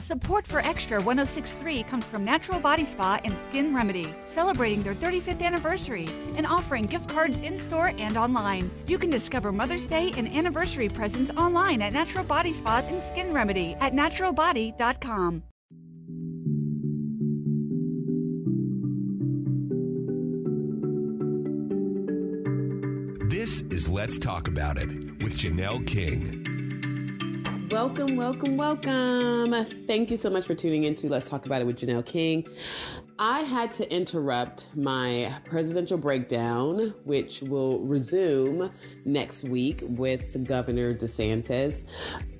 Support 0.00 0.46
for 0.46 0.60
Extra 0.60 0.96
1063 0.96 1.82
comes 1.82 2.06
from 2.06 2.24
Natural 2.24 2.58
Body 2.58 2.86
Spa 2.86 3.20
and 3.22 3.36
Skin 3.36 3.74
Remedy, 3.74 4.14
celebrating 4.26 4.82
their 4.82 4.94
35th 4.94 5.42
anniversary 5.42 6.08
and 6.36 6.46
offering 6.46 6.86
gift 6.86 7.08
cards 7.08 7.40
in 7.40 7.58
store 7.58 7.92
and 7.98 8.16
online. 8.16 8.70
You 8.86 8.98
can 8.98 9.10
discover 9.10 9.52
Mother's 9.52 9.86
Day 9.86 10.12
and 10.16 10.26
anniversary 10.28 10.88
presents 10.88 11.30
online 11.32 11.82
at 11.82 11.92
Natural 11.92 12.24
Body 12.24 12.54
Spa 12.54 12.82
and 12.88 13.02
Skin 13.02 13.34
Remedy 13.34 13.76
at 13.80 13.92
naturalbody.com. 13.92 15.42
This 23.28 23.62
is 23.70 23.88
Let's 23.88 24.18
Talk 24.18 24.48
About 24.48 24.78
It 24.78 24.88
with 25.22 25.36
Janelle 25.36 25.86
King. 25.86 26.49
Welcome, 27.70 28.16
welcome, 28.16 28.56
welcome. 28.56 29.64
Thank 29.86 30.10
you 30.10 30.16
so 30.16 30.28
much 30.28 30.44
for 30.44 30.56
tuning 30.56 30.82
in 30.84 30.96
to 30.96 31.08
Let's 31.08 31.30
Talk 31.30 31.46
About 31.46 31.62
It 31.62 31.66
with 31.66 31.78
Janelle 31.78 32.04
King. 32.04 32.48
I 33.16 33.42
had 33.42 33.70
to 33.72 33.94
interrupt 33.94 34.66
my 34.74 35.32
presidential 35.44 35.96
breakdown, 35.96 36.92
which 37.04 37.42
will 37.42 37.78
resume 37.82 38.72
next 39.04 39.44
week 39.44 39.82
with 39.84 40.44
Governor 40.48 40.94
DeSantis. 40.94 41.84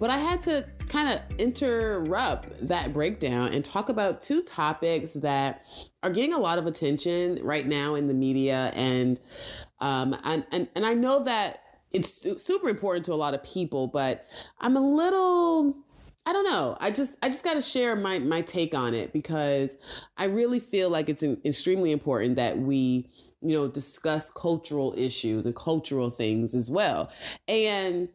But 0.00 0.10
I 0.10 0.18
had 0.18 0.40
to 0.42 0.66
kind 0.88 1.08
of 1.08 1.38
interrupt 1.38 2.66
that 2.66 2.92
breakdown 2.92 3.52
and 3.52 3.64
talk 3.64 3.88
about 3.88 4.20
two 4.20 4.42
topics 4.42 5.12
that 5.14 5.64
are 6.02 6.10
getting 6.10 6.32
a 6.32 6.38
lot 6.38 6.58
of 6.58 6.66
attention 6.66 7.38
right 7.44 7.68
now 7.68 7.94
in 7.94 8.08
the 8.08 8.14
media. 8.14 8.72
And, 8.74 9.20
um, 9.78 10.16
and, 10.24 10.44
and, 10.50 10.66
and 10.74 10.84
I 10.84 10.94
know 10.94 11.22
that 11.22 11.62
it's 11.92 12.26
super 12.42 12.68
important 12.68 13.04
to 13.06 13.12
a 13.12 13.14
lot 13.14 13.34
of 13.34 13.42
people, 13.42 13.88
but 13.88 14.26
I'm 14.60 14.76
a 14.76 14.80
little 14.80 15.76
I 16.26 16.32
don't 16.32 16.44
know. 16.44 16.76
I 16.80 16.90
just 16.90 17.16
I 17.22 17.28
just 17.28 17.42
got 17.44 17.54
to 17.54 17.60
share 17.60 17.96
my 17.96 18.18
my 18.18 18.42
take 18.42 18.74
on 18.74 18.94
it 18.94 19.12
because 19.12 19.76
I 20.16 20.24
really 20.24 20.60
feel 20.60 20.90
like 20.90 21.08
it's 21.08 21.22
extremely 21.22 21.92
important 21.92 22.36
that 22.36 22.58
we 22.58 23.08
you 23.40 23.56
know 23.56 23.68
discuss 23.68 24.30
cultural 24.30 24.94
issues 24.96 25.46
and 25.46 25.56
cultural 25.56 26.10
things 26.10 26.54
as 26.54 26.70
well. 26.70 27.10
And 27.48 28.08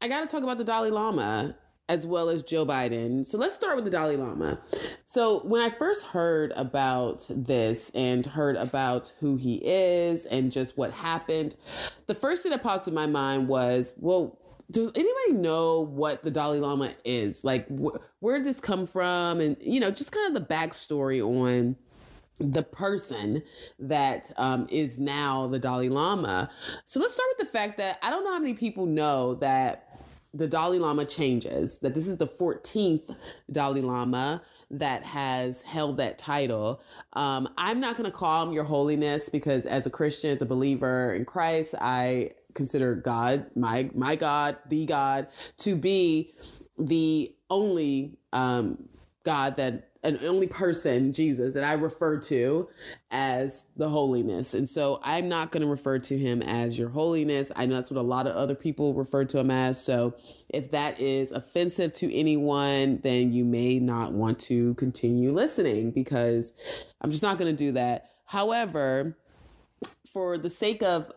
I 0.00 0.08
got 0.08 0.22
to 0.22 0.26
talk 0.26 0.42
about 0.42 0.58
the 0.58 0.64
Dalai 0.64 0.90
Lama 0.90 1.56
as 1.92 2.06
well 2.06 2.30
as 2.30 2.42
Joe 2.42 2.64
Biden. 2.64 3.22
So 3.24 3.36
let's 3.36 3.54
start 3.54 3.76
with 3.76 3.84
the 3.84 3.90
Dalai 3.90 4.16
Lama. 4.16 4.58
So 5.04 5.40
when 5.40 5.60
I 5.60 5.68
first 5.68 6.06
heard 6.06 6.50
about 6.56 7.26
this 7.28 7.90
and 7.90 8.24
heard 8.24 8.56
about 8.56 9.12
who 9.20 9.36
he 9.36 9.56
is 9.62 10.24
and 10.24 10.50
just 10.50 10.78
what 10.78 10.90
happened, 10.90 11.54
the 12.06 12.14
first 12.14 12.42
thing 12.42 12.52
that 12.52 12.62
popped 12.62 12.88
in 12.88 12.94
my 12.94 13.04
mind 13.04 13.46
was, 13.46 13.92
well, 13.98 14.38
does 14.70 14.90
anybody 14.94 15.32
know 15.32 15.80
what 15.80 16.22
the 16.22 16.30
Dalai 16.30 16.60
Lama 16.60 16.94
is? 17.04 17.44
Like, 17.44 17.68
wh- 17.68 17.96
where 18.20 18.38
did 18.38 18.46
this 18.46 18.58
come 18.58 18.86
from? 18.86 19.42
And, 19.42 19.58
you 19.60 19.78
know, 19.78 19.90
just 19.90 20.12
kind 20.12 20.34
of 20.34 20.48
the 20.48 20.54
backstory 20.54 21.20
on 21.22 21.76
the 22.38 22.62
person 22.62 23.42
that 23.78 24.32
um, 24.38 24.66
is 24.70 24.98
now 24.98 25.46
the 25.46 25.58
Dalai 25.58 25.90
Lama. 25.90 26.50
So 26.86 27.00
let's 27.00 27.12
start 27.12 27.28
with 27.36 27.46
the 27.46 27.52
fact 27.52 27.76
that 27.76 27.98
I 28.02 28.08
don't 28.08 28.24
know 28.24 28.32
how 28.32 28.38
many 28.38 28.54
people 28.54 28.86
know 28.86 29.34
that 29.34 29.91
the 30.34 30.46
Dalai 30.46 30.78
Lama 30.78 31.04
changes, 31.04 31.78
that 31.80 31.94
this 31.94 32.08
is 32.08 32.16
the 32.16 32.26
14th 32.26 33.14
Dalai 33.50 33.82
Lama 33.82 34.42
that 34.70 35.02
has 35.02 35.62
held 35.62 35.98
that 35.98 36.18
title. 36.18 36.80
Um, 37.12 37.48
I'm 37.58 37.80
not 37.80 37.96
going 37.96 38.10
to 38.10 38.16
call 38.16 38.46
him 38.46 38.54
Your 38.54 38.64
Holiness 38.64 39.28
because, 39.28 39.66
as 39.66 39.86
a 39.86 39.90
Christian, 39.90 40.30
as 40.30 40.40
a 40.40 40.46
believer 40.46 41.14
in 41.14 41.26
Christ, 41.26 41.74
I 41.80 42.30
consider 42.54 42.94
God, 42.94 43.46
my 43.54 43.90
my 43.94 44.16
God, 44.16 44.56
the 44.68 44.86
God, 44.86 45.28
to 45.58 45.76
be 45.76 46.32
the 46.78 47.34
only 47.50 48.16
um, 48.32 48.88
God 49.24 49.56
that 49.56 49.91
an 50.04 50.18
only 50.22 50.46
person, 50.48 51.12
Jesus, 51.12 51.54
that 51.54 51.64
I 51.64 51.74
refer 51.74 52.18
to 52.20 52.68
as 53.10 53.66
the 53.76 53.88
holiness. 53.88 54.52
And 54.52 54.68
so 54.68 55.00
I'm 55.02 55.28
not 55.28 55.52
going 55.52 55.62
to 55.62 55.68
refer 55.68 55.98
to 56.00 56.18
him 56.18 56.42
as 56.42 56.76
your 56.76 56.88
holiness. 56.88 57.52
I 57.54 57.66
know 57.66 57.76
that's 57.76 57.90
what 57.90 58.00
a 58.00 58.02
lot 58.02 58.26
of 58.26 58.34
other 58.34 58.54
people 58.54 58.94
refer 58.94 59.24
to 59.26 59.38
him 59.38 59.50
as. 59.50 59.82
So 59.82 60.14
if 60.48 60.72
that 60.72 60.98
is 61.00 61.30
offensive 61.30 61.92
to 61.94 62.12
anyone, 62.12 63.00
then 63.02 63.32
you 63.32 63.44
may 63.44 63.78
not 63.78 64.12
want 64.12 64.40
to 64.40 64.74
continue 64.74 65.32
listening 65.32 65.92
because 65.92 66.52
I'm 67.00 67.10
just 67.10 67.22
not 67.22 67.38
going 67.38 67.54
to 67.54 67.64
do 67.64 67.72
that. 67.72 68.10
However, 68.24 69.16
for 70.12 70.36
the 70.36 70.50
sake 70.50 70.82
of 70.82 71.12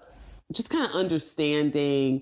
just 0.51 0.69
kind 0.69 0.85
of 0.85 0.91
understanding 0.91 2.21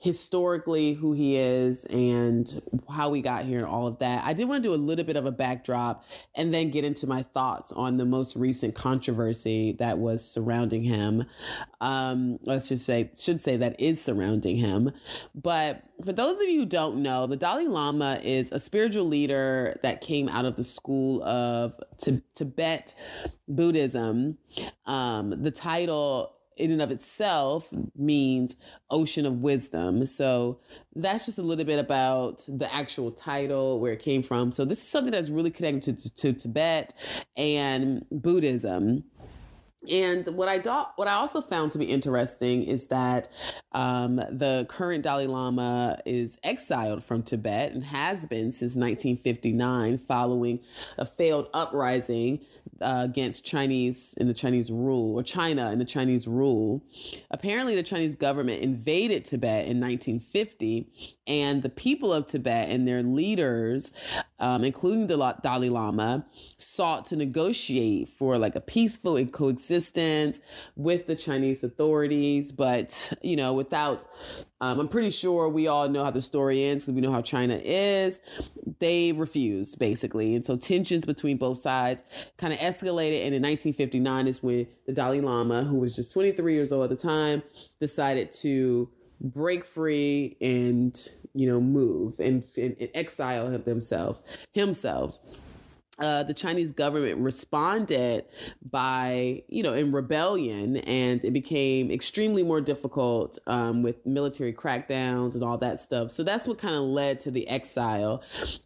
historically 0.00 0.94
who 0.94 1.12
he 1.12 1.36
is 1.36 1.84
and 1.84 2.62
how 2.88 3.10
we 3.10 3.20
got 3.20 3.44
here 3.44 3.58
and 3.58 3.66
all 3.66 3.86
of 3.86 3.98
that. 3.98 4.24
I 4.24 4.32
did 4.32 4.48
want 4.48 4.62
to 4.62 4.68
do 4.70 4.74
a 4.74 4.80
little 4.80 5.04
bit 5.04 5.16
of 5.16 5.26
a 5.26 5.30
backdrop 5.30 6.04
and 6.34 6.54
then 6.54 6.70
get 6.70 6.86
into 6.86 7.06
my 7.06 7.22
thoughts 7.22 7.70
on 7.70 7.98
the 7.98 8.06
most 8.06 8.34
recent 8.34 8.74
controversy 8.74 9.72
that 9.72 9.98
was 9.98 10.26
surrounding 10.26 10.82
him. 10.82 11.26
Um, 11.82 12.38
let's 12.44 12.70
just 12.70 12.86
say, 12.86 13.10
should 13.14 13.42
say 13.42 13.58
that 13.58 13.78
is 13.78 14.02
surrounding 14.02 14.56
him. 14.56 14.90
But 15.34 15.82
for 16.02 16.14
those 16.14 16.40
of 16.40 16.48
you 16.48 16.60
who 16.60 16.66
don't 16.66 17.02
know, 17.02 17.26
the 17.26 17.36
Dalai 17.36 17.66
Lama 17.66 18.20
is 18.24 18.52
a 18.52 18.58
spiritual 18.58 19.04
leader 19.04 19.78
that 19.82 20.00
came 20.00 20.30
out 20.30 20.46
of 20.46 20.56
the 20.56 20.64
school 20.64 21.22
of 21.24 21.74
Tibet 22.34 22.94
Buddhism. 23.46 24.38
Um, 24.86 25.42
the 25.42 25.50
title 25.50 26.36
in 26.60 26.70
and 26.70 26.82
of 26.82 26.90
itself 26.90 27.68
means 27.96 28.56
ocean 28.90 29.26
of 29.26 29.40
wisdom. 29.40 30.06
So 30.06 30.60
that's 30.94 31.26
just 31.26 31.38
a 31.38 31.42
little 31.42 31.64
bit 31.64 31.78
about 31.78 32.44
the 32.46 32.72
actual 32.72 33.10
title, 33.10 33.80
where 33.80 33.92
it 33.92 34.00
came 34.00 34.22
from. 34.22 34.52
So 34.52 34.64
this 34.64 34.78
is 34.78 34.88
something 34.88 35.12
that's 35.12 35.30
really 35.30 35.50
connected 35.50 35.98
to, 35.98 36.14
to, 36.14 36.32
to 36.32 36.32
Tibet 36.32 36.92
and 37.36 38.04
Buddhism. 38.10 39.04
And 39.90 40.26
what 40.26 40.48
I 40.48 40.58
do, 40.58 40.70
what 40.96 41.08
I 41.08 41.14
also 41.14 41.40
found 41.40 41.72
to 41.72 41.78
be 41.78 41.86
interesting 41.86 42.64
is 42.64 42.88
that 42.88 43.28
um, 43.72 44.16
the 44.16 44.66
current 44.68 45.02
Dalai 45.02 45.26
Lama 45.26 45.98
is 46.04 46.38
exiled 46.42 47.02
from 47.02 47.22
Tibet 47.22 47.72
and 47.72 47.84
has 47.84 48.26
been 48.26 48.52
since 48.52 48.76
1959, 48.76 49.96
following 49.96 50.60
a 50.98 51.06
failed 51.06 51.48
uprising 51.54 52.40
uh, 52.80 53.02
against 53.04 53.44
Chinese 53.44 54.14
in 54.18 54.26
the 54.26 54.34
Chinese 54.34 54.70
rule 54.70 55.18
or 55.18 55.22
China 55.22 55.70
in 55.70 55.78
the 55.78 55.84
Chinese 55.84 56.26
rule. 56.26 56.82
Apparently, 57.30 57.74
the 57.74 57.82
Chinese 57.82 58.14
government 58.14 58.62
invaded 58.62 59.24
Tibet 59.24 59.66
in 59.66 59.80
1950, 59.80 60.88
and 61.26 61.62
the 61.62 61.68
people 61.68 62.12
of 62.12 62.26
Tibet 62.26 62.68
and 62.70 62.86
their 62.86 63.02
leaders, 63.02 63.92
um, 64.40 64.64
including 64.64 65.06
the 65.06 65.36
Dalai 65.42 65.68
Lama, 65.68 66.26
sought 66.56 67.06
to 67.06 67.16
negotiate 67.16 68.08
for 68.08 68.38
like 68.38 68.56
a 68.56 68.60
peaceful 68.60 69.24
coexistence 69.26 70.40
with 70.76 71.06
the 71.06 71.14
Chinese 71.14 71.62
authorities, 71.62 72.52
but 72.52 73.12
you 73.22 73.36
know, 73.36 73.52
without 73.52 74.04
um, 74.62 74.78
I'm 74.78 74.88
pretty 74.88 75.10
sure 75.10 75.48
we 75.48 75.68
all 75.68 75.88
know 75.88 76.04
how 76.04 76.10
the 76.10 76.20
story 76.20 76.66
ends 76.66 76.84
because 76.84 76.94
we 76.94 77.00
know 77.00 77.12
how 77.12 77.22
China 77.22 77.58
is. 77.62 78.20
They 78.78 79.12
refused, 79.12 79.78
basically. 79.78 80.34
And 80.34 80.44
so 80.44 80.56
tensions 80.56 81.06
between 81.06 81.38
both 81.38 81.58
sides 81.58 82.02
kind 82.36 82.52
of 82.52 82.58
escalated. 82.58 83.24
And 83.24 83.34
in 83.34 83.42
1959 83.42 84.26
is 84.26 84.42
when 84.42 84.66
the 84.86 84.92
Dalai 84.92 85.22
Lama, 85.22 85.64
who 85.64 85.76
was 85.76 85.96
just 85.96 86.12
23 86.12 86.52
years 86.52 86.72
old 86.72 86.84
at 86.84 86.90
the 86.90 87.08
time, 87.08 87.42
decided 87.80 88.32
to 88.32 88.90
break 89.20 89.64
free 89.64 90.36
and, 90.42 91.10
you 91.34 91.46
know, 91.46 91.60
move 91.60 92.18
and, 92.18 92.44
and, 92.56 92.76
and 92.80 92.88
exile 92.94 93.48
himself. 93.50 94.20
himself 94.52 95.18
uh, 96.00 96.22
the 96.22 96.34
Chinese 96.34 96.72
government 96.72 97.18
responded 97.18 98.24
by, 98.62 99.42
you 99.48 99.62
know, 99.62 99.74
in 99.74 99.92
rebellion, 99.92 100.78
and 100.78 101.22
it 101.24 101.32
became 101.32 101.90
extremely 101.90 102.42
more 102.42 102.60
difficult 102.60 103.38
um, 103.46 103.82
with 103.82 104.04
military 104.06 104.52
crackdowns 104.52 105.34
and 105.34 105.44
all 105.44 105.58
that 105.58 105.78
stuff. 105.78 106.10
So 106.10 106.22
that's 106.22 106.48
what 106.48 106.58
kind 106.58 106.74
of 106.74 106.82
led 106.82 107.20
to 107.20 107.30
the 107.30 107.46
exile. 107.48 108.22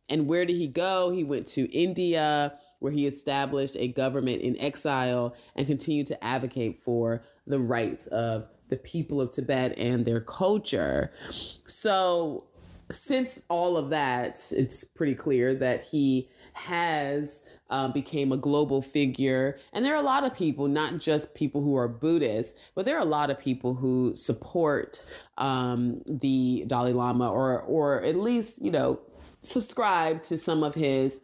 And 0.08 0.28
where 0.28 0.44
did 0.44 0.56
he 0.56 0.68
go? 0.68 1.10
He 1.10 1.24
went 1.24 1.46
to 1.48 1.70
India, 1.72 2.54
where 2.78 2.92
he 2.92 3.06
established 3.06 3.76
a 3.78 3.88
government 3.88 4.42
in 4.42 4.58
exile 4.60 5.34
and 5.56 5.66
continued 5.66 6.06
to 6.08 6.24
advocate 6.24 6.82
for 6.82 7.24
the 7.46 7.58
rights 7.58 8.06
of 8.08 8.46
the 8.68 8.76
people 8.76 9.20
of 9.20 9.30
Tibet 9.30 9.76
and 9.76 10.04
their 10.04 10.20
culture. 10.20 11.12
So, 11.30 12.44
since 12.90 13.40
all 13.48 13.76
of 13.76 13.90
that, 13.90 14.40
it's 14.50 14.84
pretty 14.84 15.14
clear 15.14 15.54
that 15.54 15.84
he 15.84 16.28
has 16.54 17.48
um, 17.70 17.92
became 17.92 18.30
a 18.30 18.36
global 18.36 18.80
figure. 18.80 19.58
And 19.72 19.84
there 19.84 19.94
are 19.94 20.00
a 20.00 20.02
lot 20.02 20.24
of 20.24 20.34
people, 20.34 20.68
not 20.68 20.98
just 20.98 21.34
people 21.34 21.62
who 21.62 21.76
are 21.76 21.88
Buddhists, 21.88 22.56
but 22.74 22.86
there 22.86 22.96
are 22.96 23.02
a 23.02 23.06
lot 23.06 23.30
of 23.30 23.38
people 23.38 23.74
who 23.74 24.14
support 24.14 25.02
um, 25.38 26.02
the 26.06 26.64
Dalai 26.66 26.92
Lama 26.92 27.30
or, 27.30 27.62
or 27.62 28.02
at 28.02 28.16
least, 28.16 28.62
you 28.62 28.70
know, 28.70 29.00
subscribe 29.40 30.22
to 30.22 30.38
some 30.38 30.62
of 30.62 30.74
his 30.74 31.20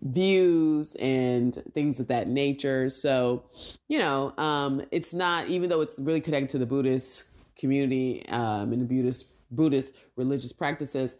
views 0.00 0.96
and 0.96 1.62
things 1.74 2.00
of 2.00 2.08
that 2.08 2.26
nature. 2.26 2.88
So, 2.88 3.44
you 3.88 3.98
know, 3.98 4.34
um, 4.38 4.82
it's 4.90 5.14
not, 5.14 5.48
even 5.48 5.70
though 5.70 5.80
it's 5.80 5.98
really 6.00 6.20
connected 6.20 6.50
to 6.50 6.58
the 6.58 6.66
Buddhist 6.66 7.28
community 7.56 8.26
um, 8.28 8.72
and 8.72 8.82
the 8.82 8.86
Buddhist 8.86 9.31
Buddhist 9.52 9.94
religious 10.16 10.52
practices, 10.52 11.16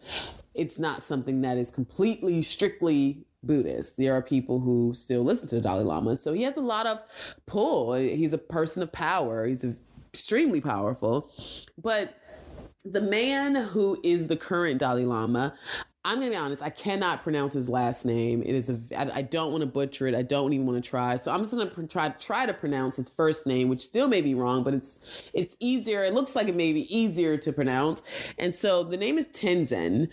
it's 0.54 0.78
not 0.78 1.02
something 1.02 1.40
that 1.42 1.58
is 1.58 1.70
completely 1.70 2.42
strictly 2.42 3.24
Buddhist. 3.42 3.96
There 3.96 4.14
are 4.14 4.22
people 4.22 4.60
who 4.60 4.92
still 4.94 5.22
listen 5.22 5.48
to 5.48 5.56
the 5.56 5.60
Dalai 5.60 5.84
Lama. 5.84 6.16
So 6.16 6.32
he 6.32 6.42
has 6.42 6.56
a 6.56 6.62
lot 6.62 6.86
of 6.86 7.00
pull. 7.46 7.94
He's 7.94 8.32
a 8.32 8.38
person 8.38 8.82
of 8.82 8.92
power. 8.92 9.46
He's 9.46 9.66
extremely 10.12 10.60
powerful. 10.60 11.30
But 11.76 12.18
the 12.84 13.00
man 13.00 13.54
who 13.54 14.00
is 14.02 14.28
the 14.28 14.36
current 14.36 14.78
Dalai 14.78 15.04
Lama, 15.04 15.54
I'm 16.04 16.18
gonna 16.18 16.30
be 16.30 16.36
honest. 16.36 16.62
I 16.62 16.70
cannot 16.70 17.22
pronounce 17.22 17.52
his 17.52 17.68
last 17.68 18.04
name. 18.04 18.42
It 18.42 18.56
is 18.56 18.68
a. 18.70 18.78
I, 18.96 19.18
I 19.18 19.22
don't 19.22 19.52
want 19.52 19.62
to 19.62 19.68
butcher 19.68 20.08
it. 20.08 20.16
I 20.16 20.22
don't 20.22 20.52
even 20.52 20.66
want 20.66 20.82
to 20.82 20.90
try. 20.90 21.14
So 21.14 21.30
I'm 21.30 21.40
just 21.40 21.52
gonna 21.52 21.66
pr- 21.66 21.82
try 21.82 22.08
try 22.08 22.44
to 22.44 22.52
pronounce 22.52 22.96
his 22.96 23.08
first 23.08 23.46
name, 23.46 23.68
which 23.68 23.82
still 23.82 24.08
may 24.08 24.20
be 24.20 24.34
wrong, 24.34 24.64
but 24.64 24.74
it's 24.74 24.98
it's 25.32 25.56
easier. 25.60 26.02
It 26.02 26.12
looks 26.12 26.34
like 26.34 26.48
it 26.48 26.56
may 26.56 26.72
be 26.72 26.92
easier 26.94 27.36
to 27.36 27.52
pronounce. 27.52 28.02
And 28.36 28.52
so 28.52 28.82
the 28.82 28.96
name 28.96 29.16
is 29.16 29.26
Tenzin, 29.26 30.08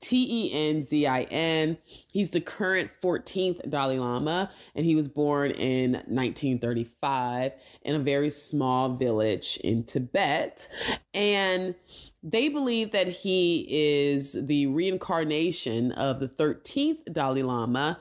T 0.00 0.26
E 0.30 0.50
N 0.54 0.82
Z 0.82 1.06
I 1.06 1.22
N. 1.24 1.76
He's 2.10 2.30
the 2.30 2.40
current 2.40 2.90
14th 3.02 3.68
Dalai 3.68 3.98
Lama, 3.98 4.50
and 4.74 4.86
he 4.86 4.96
was 4.96 5.08
born 5.08 5.50
in 5.50 5.92
1935 5.92 7.52
in 7.82 7.94
a 7.94 7.98
very 7.98 8.30
small 8.30 8.94
village 8.96 9.58
in 9.62 9.84
Tibet, 9.84 10.68
and 11.12 11.74
they 12.24 12.48
believe 12.48 12.90
that 12.92 13.06
he 13.06 13.66
is 13.68 14.32
the 14.32 14.66
reincarnation 14.68 15.92
of 15.92 16.20
the 16.20 16.28
13th 16.28 17.12
Dalai 17.12 17.42
Lama, 17.42 18.00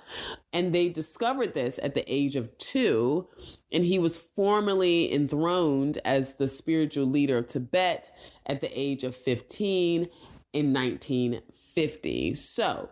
and 0.53 0.73
they 0.73 0.87
discovered 0.87 1.53
this 1.53 1.77
at 1.83 1.93
the 1.93 2.05
age 2.11 2.37
of 2.37 2.57
two. 2.57 3.27
And 3.73 3.83
he 3.83 3.99
was 3.99 4.17
formally 4.17 5.13
enthroned 5.13 5.99
as 6.05 6.35
the 6.35 6.47
spiritual 6.47 7.05
leader 7.05 7.39
of 7.39 7.47
Tibet 7.47 8.11
at 8.45 8.61
the 8.61 8.79
age 8.79 9.03
of 9.03 9.13
15 9.13 10.07
in 10.53 10.73
1950. 10.73 12.35
So, 12.35 12.89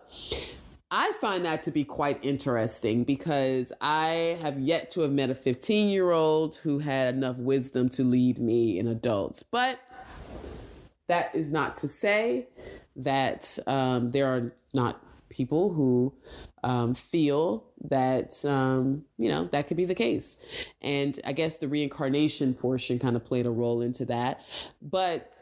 I 0.94 1.14
find 1.22 1.46
that 1.46 1.64
to 1.64 1.72
be 1.72 1.86
quite 1.86 2.20
interesting 2.22 3.06
because 3.06 3.72
I 3.80 4.38
have 4.42 4.60
yet 4.60 4.92
to 4.92 5.02
have 5.02 5.12
met 5.12 5.30
a 5.30 5.36
15 5.36 5.88
year 5.88 6.12
old 6.12 6.56
who 6.56 6.80
had 6.80 7.16
enough 7.16 7.38
wisdom 7.38 7.88
to 7.90 8.04
lead 8.04 8.40
me 8.40 8.78
in 8.78 8.88
adults. 8.88 9.42
But 9.42 9.80
that 11.12 11.36
is 11.36 11.52
not 11.52 11.76
to 11.76 11.90
say 11.90 12.48
that 12.96 13.60
um, 13.68 14.12
there 14.12 14.28
are 14.28 14.54
not 14.74 15.04
people 15.28 15.74
who 15.74 16.14
um, 16.64 16.94
feel 16.94 17.66
that 17.90 18.46
um, 18.46 19.04
you 19.18 19.28
know 19.28 19.44
that 19.52 19.68
could 19.68 19.76
be 19.76 19.84
the 19.84 19.96
case. 19.96 20.46
And 20.82 21.20
i 21.26 21.34
guess 21.34 21.58
the 21.58 21.68
reincarnation 21.68 22.54
portion 22.54 22.98
kind 22.98 23.18
of 23.18 23.26
played 23.26 23.46
a 23.46 23.52
role 23.52 23.82
into 23.82 24.06
that. 24.06 24.40
But 24.82 25.34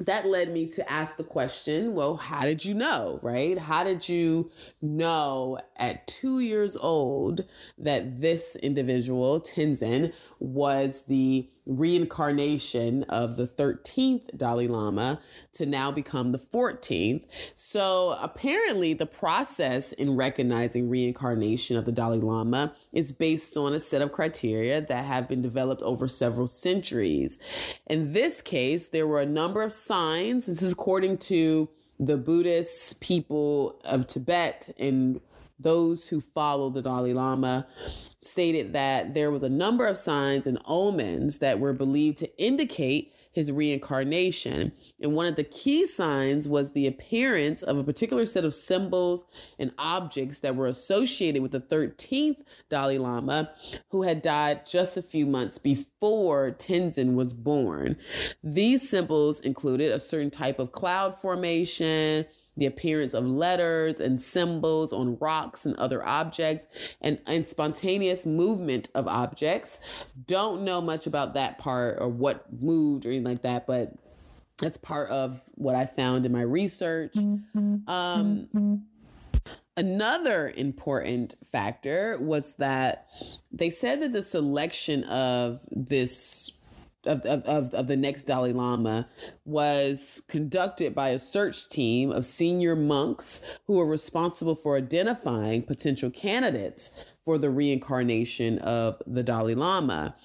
that 0.00 0.24
led 0.24 0.52
me 0.52 0.68
to 0.68 0.88
ask 0.88 1.16
the 1.16 1.24
question 1.24 1.92
well 1.92 2.14
how 2.14 2.42
did 2.42 2.64
you 2.64 2.72
know 2.72 3.18
right? 3.20 3.58
How 3.58 3.82
did 3.82 4.08
you 4.08 4.52
know 4.80 5.58
at 5.74 6.06
two 6.06 6.38
years 6.38 6.76
old 6.76 7.44
that 7.76 8.20
this 8.20 8.54
individual 8.54 9.40
tenzin 9.40 10.12
was 10.38 11.02
the 11.06 11.48
reincarnation 11.68 13.04
of 13.04 13.36
the 13.36 13.46
13th 13.46 14.36
Dalai 14.36 14.66
Lama 14.66 15.20
to 15.52 15.66
now 15.66 15.92
become 15.92 16.32
the 16.32 16.38
14th. 16.38 17.26
So 17.54 18.16
apparently, 18.20 18.94
the 18.94 19.06
process 19.06 19.92
in 19.92 20.16
recognizing 20.16 20.88
reincarnation 20.88 21.76
of 21.76 21.84
the 21.84 21.92
Dalai 21.92 22.18
Lama 22.18 22.74
is 22.92 23.12
based 23.12 23.56
on 23.56 23.74
a 23.74 23.80
set 23.80 24.02
of 24.02 24.12
criteria 24.12 24.80
that 24.80 25.04
have 25.04 25.28
been 25.28 25.42
developed 25.42 25.82
over 25.82 26.08
several 26.08 26.48
centuries. 26.48 27.38
In 27.86 28.12
this 28.12 28.40
case, 28.40 28.88
there 28.88 29.06
were 29.06 29.20
a 29.20 29.26
number 29.26 29.62
of 29.62 29.72
signs. 29.72 30.46
This 30.46 30.62
is 30.62 30.72
according 30.72 31.18
to 31.18 31.68
the 32.00 32.16
Buddhist 32.16 33.00
people 33.00 33.80
of 33.84 34.06
Tibet 34.06 34.70
and 34.78 35.20
those 35.58 36.06
who 36.06 36.20
follow 36.20 36.70
the 36.70 36.82
Dalai 36.82 37.12
Lama 37.12 37.66
stated 38.28 38.72
that 38.72 39.14
there 39.14 39.30
was 39.30 39.42
a 39.42 39.48
number 39.48 39.86
of 39.86 39.98
signs 39.98 40.46
and 40.46 40.58
omens 40.66 41.38
that 41.38 41.60
were 41.60 41.72
believed 41.72 42.18
to 42.18 42.42
indicate 42.42 43.14
his 43.38 43.52
reincarnation. 43.52 44.72
And 45.00 45.14
one 45.14 45.26
of 45.26 45.36
the 45.36 45.44
key 45.44 45.86
signs 45.86 46.48
was 46.48 46.72
the 46.72 46.88
appearance 46.88 47.62
of 47.62 47.78
a 47.78 47.84
particular 47.84 48.26
set 48.26 48.44
of 48.44 48.52
symbols 48.52 49.24
and 49.60 49.72
objects 49.78 50.40
that 50.40 50.56
were 50.56 50.66
associated 50.66 51.40
with 51.40 51.52
the 51.52 51.60
13th 51.60 52.42
Dalai 52.68 52.98
Lama, 52.98 53.52
who 53.90 54.02
had 54.02 54.22
died 54.22 54.66
just 54.66 54.96
a 54.96 55.02
few 55.02 55.24
months 55.24 55.56
before 55.56 56.50
Tenzin 56.52 57.14
was 57.14 57.32
born. 57.32 57.96
These 58.42 58.88
symbols 58.88 59.38
included 59.40 59.92
a 59.92 60.00
certain 60.00 60.30
type 60.30 60.58
of 60.58 60.72
cloud 60.72 61.20
formation, 61.20 62.26
the 62.58 62.66
appearance 62.66 63.14
of 63.14 63.24
letters 63.24 64.00
and 64.00 64.20
symbols 64.20 64.92
on 64.92 65.16
rocks 65.18 65.64
and 65.64 65.74
other 65.76 66.04
objects, 66.06 66.66
and, 67.00 67.18
and 67.26 67.46
spontaneous 67.46 68.26
movement 68.26 68.90
of 68.94 69.08
objects. 69.08 69.78
Don't 70.26 70.62
know 70.62 70.80
much 70.80 71.06
about 71.06 71.34
that 71.34 71.58
part 71.58 71.98
or 72.00 72.08
what 72.08 72.44
moved 72.60 73.06
or 73.06 73.10
anything 73.10 73.24
like 73.24 73.42
that, 73.42 73.66
but 73.66 73.94
that's 74.60 74.76
part 74.76 75.08
of 75.10 75.40
what 75.54 75.76
I 75.76 75.86
found 75.86 76.26
in 76.26 76.32
my 76.32 76.42
research. 76.42 77.14
Um, 77.86 78.48
another 79.76 80.52
important 80.56 81.36
factor 81.52 82.18
was 82.20 82.54
that 82.56 83.06
they 83.52 83.70
said 83.70 84.02
that 84.02 84.12
the 84.12 84.22
selection 84.22 85.04
of 85.04 85.64
this 85.70 86.50
of, 87.08 87.24
of, 87.24 87.74
of, 87.74 87.86
the 87.86 87.96
next 87.96 88.24
Dalai 88.24 88.52
Lama 88.52 89.08
was 89.44 90.22
conducted 90.28 90.94
by 90.94 91.10
a 91.10 91.18
search 91.18 91.68
team 91.68 92.12
of 92.12 92.26
senior 92.26 92.76
monks 92.76 93.48
who 93.66 93.80
are 93.80 93.86
responsible 93.86 94.54
for 94.54 94.76
identifying 94.76 95.62
potential 95.62 96.10
candidates 96.10 97.06
for 97.24 97.36
the 97.38 97.50
reincarnation 97.50 98.58
of 98.60 99.02
the 99.06 99.22
Dalai 99.22 99.54
Lama. 99.54 100.16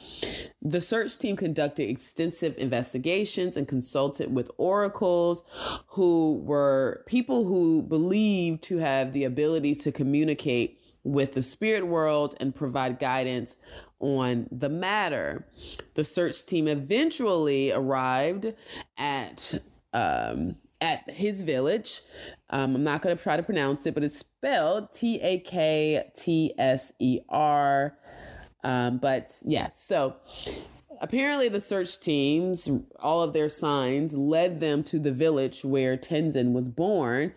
The 0.62 0.82
search 0.82 1.18
team 1.18 1.36
conducted 1.36 1.90
extensive 1.90 2.58
investigations 2.58 3.58
and 3.58 3.68
consulted 3.68 4.34
with 4.34 4.52
oracles 4.58 5.44
who 5.88 6.42
were 6.46 7.04
people 7.06 7.46
who 7.46 7.82
believed 7.82 8.64
to 8.64 8.78
have 8.78 9.14
the 9.14 9.26
ability 9.26 9.76
to 9.76 9.92
communicate 9.92 10.80
with 11.04 11.34
the 11.34 11.44
spirit 11.44 11.86
world 11.86 12.36
and 12.40 12.56
provide 12.56 13.00
guidance 13.00 13.58
on 14.04 14.48
the 14.52 14.70
matter. 14.70 15.48
The 15.96 16.04
search 16.04 16.46
team 16.46 16.68
eventually 16.68 17.72
arrived 17.72 18.54
at 18.98 19.56
um, 19.94 20.58
at 20.82 21.10
his 21.10 21.42
village. 21.42 22.02
Um, 22.50 22.76
I'm 22.76 22.84
not 22.84 23.02
going 23.02 23.16
to 23.16 23.24
try 23.24 23.38
to 23.38 23.44
pronounce 23.44 23.86
it, 23.86 23.94
but 23.94 24.04
it's 24.04 24.20
spelled 24.20 24.92
T 24.92 25.20
A 25.22 25.40
K 25.40 26.04
T 26.16 26.54
S 26.58 26.92
E 27.00 27.22
R. 27.30 27.98
Um, 28.64 28.98
but 28.98 29.38
yeah, 29.44 29.70
so 29.72 30.16
apparently 31.02 31.50
the 31.50 31.62
search 31.62 32.00
teams, 32.00 32.70
all 33.00 33.24
of 33.24 33.34
their 33.34 33.50
signs 33.50 34.16
led 34.16 34.60
them 34.60 34.84
to 34.84 35.00
the 35.00 35.12
village 35.12 35.64
where 35.64 35.98
Tenzin 35.98 36.52
was 36.54 36.70
born 36.70 37.34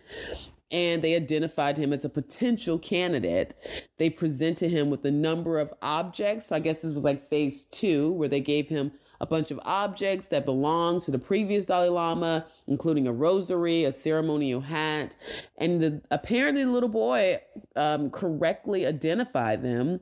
and 0.71 1.01
they 1.01 1.15
identified 1.15 1.77
him 1.77 1.93
as 1.93 2.03
a 2.03 2.09
potential 2.09 2.77
candidate. 2.77 3.55
They 3.97 4.09
presented 4.09 4.69
him 4.69 4.89
with 4.89 5.05
a 5.05 5.11
number 5.11 5.59
of 5.59 5.73
objects. 5.81 6.47
So 6.47 6.55
I 6.55 6.59
guess 6.59 6.81
this 6.81 6.93
was 6.93 7.03
like 7.03 7.29
phase 7.29 7.65
two, 7.65 8.11
where 8.13 8.29
they 8.29 8.41
gave 8.41 8.67
him 8.67 8.91
a 9.19 9.25
bunch 9.25 9.49
of 9.49 9.59
objects 9.63 10.27
that 10.27 10.45
belonged 10.45 11.01
to 11.03 11.11
the 11.11 11.19
previous 11.19 11.65
Dalai 11.65 11.89
Lama, 11.89 12.45
including 12.67 13.07
a 13.07 13.13
rosary, 13.13 13.83
a 13.85 13.91
ceremonial 13.91 14.61
hat, 14.61 15.15
and 15.57 15.81
the, 15.81 16.01
apparently 16.11 16.63
the 16.63 16.71
little 16.71 16.89
boy 16.89 17.39
um, 17.75 18.11
correctly 18.11 18.85
identified 18.85 19.63
them 19.63 19.99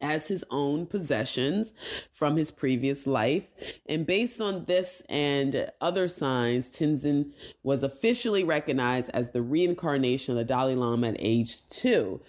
as 0.00 0.28
his 0.28 0.44
own 0.50 0.86
possessions 0.86 1.72
from 2.10 2.36
his 2.36 2.50
previous 2.50 3.06
life. 3.06 3.48
And 3.86 4.06
based 4.06 4.40
on 4.40 4.64
this 4.66 5.02
and 5.08 5.70
other 5.80 6.08
signs, 6.08 6.68
Tenzin 6.68 7.32
was 7.62 7.82
officially 7.82 8.44
recognized 8.44 9.10
as 9.12 9.30
the 9.30 9.42
reincarnation 9.42 10.32
of 10.32 10.38
the 10.38 10.44
Dalai 10.44 10.74
Lama 10.74 11.08
at 11.08 11.16
age 11.18 11.68
two. 11.68 12.20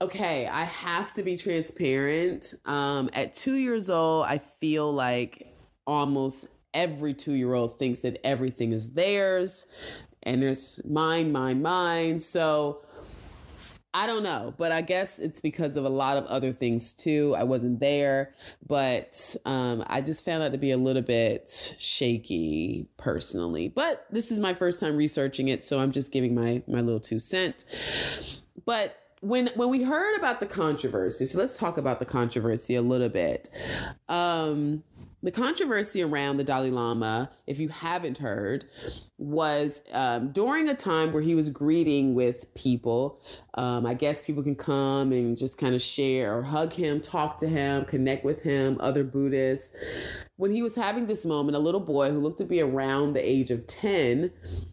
Okay, 0.00 0.46
I 0.46 0.64
have 0.64 1.12
to 1.14 1.22
be 1.22 1.36
transparent. 1.36 2.54
Um, 2.66 3.10
at 3.12 3.34
two 3.34 3.54
years 3.54 3.90
old, 3.90 4.26
I 4.26 4.38
feel 4.38 4.92
like 4.92 5.52
almost 5.86 6.46
every 6.74 7.14
two 7.14 7.32
year 7.32 7.54
old 7.54 7.78
thinks 7.78 8.02
that 8.02 8.24
everything 8.24 8.72
is 8.72 8.92
theirs 8.92 9.66
and 10.22 10.44
it's 10.44 10.84
mine, 10.84 11.32
mine, 11.32 11.62
mine. 11.62 12.20
So, 12.20 12.82
I 13.94 14.06
don't 14.06 14.22
know, 14.22 14.54
but 14.58 14.70
I 14.70 14.82
guess 14.82 15.18
it's 15.18 15.40
because 15.40 15.76
of 15.76 15.84
a 15.84 15.88
lot 15.88 16.18
of 16.18 16.26
other 16.26 16.52
things 16.52 16.92
too. 16.92 17.34
I 17.38 17.44
wasn't 17.44 17.80
there, 17.80 18.34
but 18.66 19.34
um, 19.46 19.82
I 19.86 20.02
just 20.02 20.24
found 20.24 20.42
that 20.42 20.52
to 20.52 20.58
be 20.58 20.72
a 20.72 20.76
little 20.76 21.02
bit 21.02 21.74
shaky 21.78 22.86
personally. 22.98 23.68
But 23.68 24.04
this 24.10 24.30
is 24.30 24.40
my 24.40 24.52
first 24.52 24.78
time 24.78 24.96
researching 24.96 25.48
it, 25.48 25.62
so 25.62 25.80
I'm 25.80 25.90
just 25.90 26.12
giving 26.12 26.34
my 26.34 26.62
my 26.68 26.82
little 26.82 27.00
two 27.00 27.18
cents. 27.18 27.64
But 28.66 28.94
when 29.20 29.48
when 29.54 29.70
we 29.70 29.82
heard 29.82 30.16
about 30.16 30.40
the 30.40 30.46
controversy, 30.46 31.24
so 31.24 31.38
let's 31.38 31.56
talk 31.56 31.78
about 31.78 31.98
the 31.98 32.04
controversy 32.04 32.74
a 32.74 32.82
little 32.82 33.08
bit. 33.08 33.48
Um, 34.08 34.82
the 35.22 35.32
controversy 35.32 36.02
around 36.02 36.36
the 36.36 36.44
Dalai 36.44 36.70
Lama, 36.70 37.30
if 37.46 37.58
you 37.58 37.68
haven't 37.68 38.18
heard, 38.18 38.64
was 39.18 39.82
um, 39.92 40.30
during 40.30 40.68
a 40.68 40.74
time 40.74 41.12
where 41.12 41.22
he 41.22 41.34
was 41.34 41.50
greeting 41.50 42.14
with 42.14 42.52
people. 42.54 43.20
Um, 43.54 43.84
I 43.84 43.94
guess 43.94 44.22
people 44.22 44.44
can 44.44 44.54
come 44.54 45.10
and 45.10 45.36
just 45.36 45.58
kind 45.58 45.74
of 45.74 45.82
share 45.82 46.38
or 46.38 46.42
hug 46.42 46.72
him, 46.72 47.00
talk 47.00 47.38
to 47.38 47.48
him, 47.48 47.84
connect 47.84 48.24
with 48.24 48.42
him, 48.42 48.76
other 48.78 49.02
Buddhists. 49.02 49.74
When 50.36 50.52
he 50.52 50.62
was 50.62 50.76
having 50.76 51.06
this 51.06 51.26
moment, 51.26 51.56
a 51.56 51.60
little 51.60 51.80
boy 51.80 52.10
who 52.10 52.20
looked 52.20 52.38
to 52.38 52.44
be 52.44 52.60
around 52.60 53.14
the 53.14 53.28
age 53.28 53.50
of 53.50 53.66
10, 53.66 54.30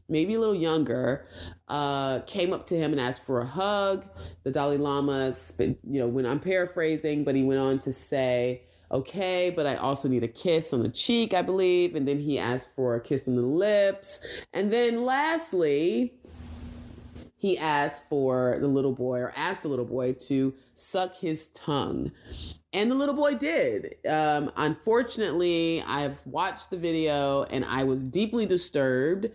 maybe 0.10 0.36
a 0.36 0.40
little 0.40 0.54
younger, 0.54 1.28
uh, 1.70 2.20
came 2.28 2.54
up 2.54 2.68
to 2.68 2.75
him 2.75 2.92
and 2.92 3.02
asked 3.02 3.25
for 3.25 3.42
a 3.42 3.46
hug. 3.46 4.06
The 4.44 4.52
Dalai 4.52 4.78
Lama, 4.78 5.34
you 5.58 6.00
know, 6.00 6.08
when 6.08 6.28
I'm 6.28 6.40
paraphrasing, 6.40 7.24
but 7.24 7.34
he 7.34 7.44
went 7.44 7.60
on 7.60 7.80
to 7.80 7.92
say, 7.92 8.62
okay, 8.92 9.51
but 9.56 9.65
I 9.65 9.75
also 9.75 10.08
need 10.08 10.24
a 10.24 10.27
kiss 10.27 10.74
on 10.74 10.84
the 10.84 10.89
cheek, 10.89 11.34
I 11.34 11.42
believe. 11.42 11.96
And 11.96 12.08
then 12.08 12.20
he 12.20 12.39
asked 12.39 12.70
for 12.70 12.96
a 12.96 13.01
kiss 13.01 13.27
on 13.27 13.36
the 13.36 13.42
lips. 13.42 14.20
And 14.54 14.72
then 14.72 15.04
lastly, 15.04 16.13
he 17.38 17.58
asked 17.58 18.10
for 18.10 18.58
the 18.60 18.68
little 18.68 18.94
boy 18.94 19.20
or 19.20 19.34
asked 19.36 19.63
the 19.63 19.68
little 19.68 19.86
boy 19.86 20.13
to 20.13 20.54
suck 20.74 21.15
his 21.15 21.48
tongue. 21.48 22.12
And 22.74 22.92
the 22.92 22.96
little 22.96 23.15
boy 23.15 23.36
did. 23.36 23.96
Um, 24.10 24.51
unfortunately, 24.58 25.82
I've 25.88 26.20
watched 26.25 26.72
the 26.72 26.77
video 26.77 27.44
and 27.44 27.63
I 27.63 27.84
was 27.84 28.04
deeply 28.04 28.46
disturbed. 28.46 29.27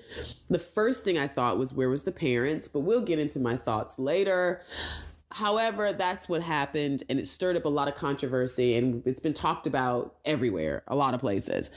The 0.51 0.59
first 0.59 1.05
thing 1.05 1.19
I 1.19 1.27
thought 1.27 1.57
was, 1.57 1.73
where 1.73 1.89
was 1.89 2.03
the 2.03 2.13
parents? 2.13 2.69
But 2.69 2.81
we'll 2.81 3.01
get 3.01 3.19
into 3.19 3.39
my 3.39 3.57
thoughts 3.57 3.99
later. 3.99 4.63
However, 5.33 5.93
that's 5.93 6.29
what 6.29 6.43
happened, 6.43 7.05
and 7.09 7.19
it 7.19 7.27
stirred 7.27 7.57
up 7.57 7.65
a 7.65 7.69
lot 7.69 7.89
of 7.89 7.95
controversy, 7.95 8.75
and 8.77 9.03
it's 9.07 9.21
been 9.21 9.33
talked 9.33 9.67
about 9.67 10.17
everywhere, 10.25 10.83
a 10.89 10.97
lot 10.97 11.15
of 11.15 11.21
places. 11.21 11.71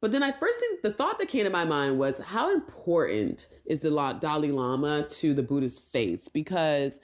But 0.00 0.12
then 0.12 0.22
I 0.22 0.32
first 0.32 0.58
think 0.58 0.80
the 0.82 0.92
thought 0.92 1.18
that 1.18 1.28
came 1.28 1.44
to 1.44 1.50
my 1.50 1.66
mind 1.66 1.98
was 1.98 2.20
how 2.20 2.50
important 2.52 3.48
is 3.66 3.80
the 3.80 3.90
Dalai 4.18 4.50
Lama 4.50 5.06
to 5.08 5.34
the 5.34 5.42
Buddhist 5.42 5.84
faith? 5.84 6.30
Because 6.32 7.00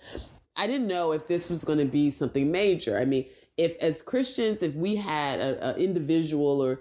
I 0.56 0.66
didn't 0.66 0.86
know 0.86 1.12
if 1.12 1.26
this 1.26 1.50
was 1.50 1.62
going 1.62 1.78
to 1.78 1.84
be 1.84 2.10
something 2.10 2.50
major. 2.50 2.98
I 2.98 3.04
mean, 3.04 3.26
if 3.58 3.76
as 3.82 4.00
Christians, 4.00 4.62
if 4.62 4.74
we 4.74 4.96
had 4.96 5.40
an 5.40 5.76
individual 5.76 6.62
or 6.62 6.80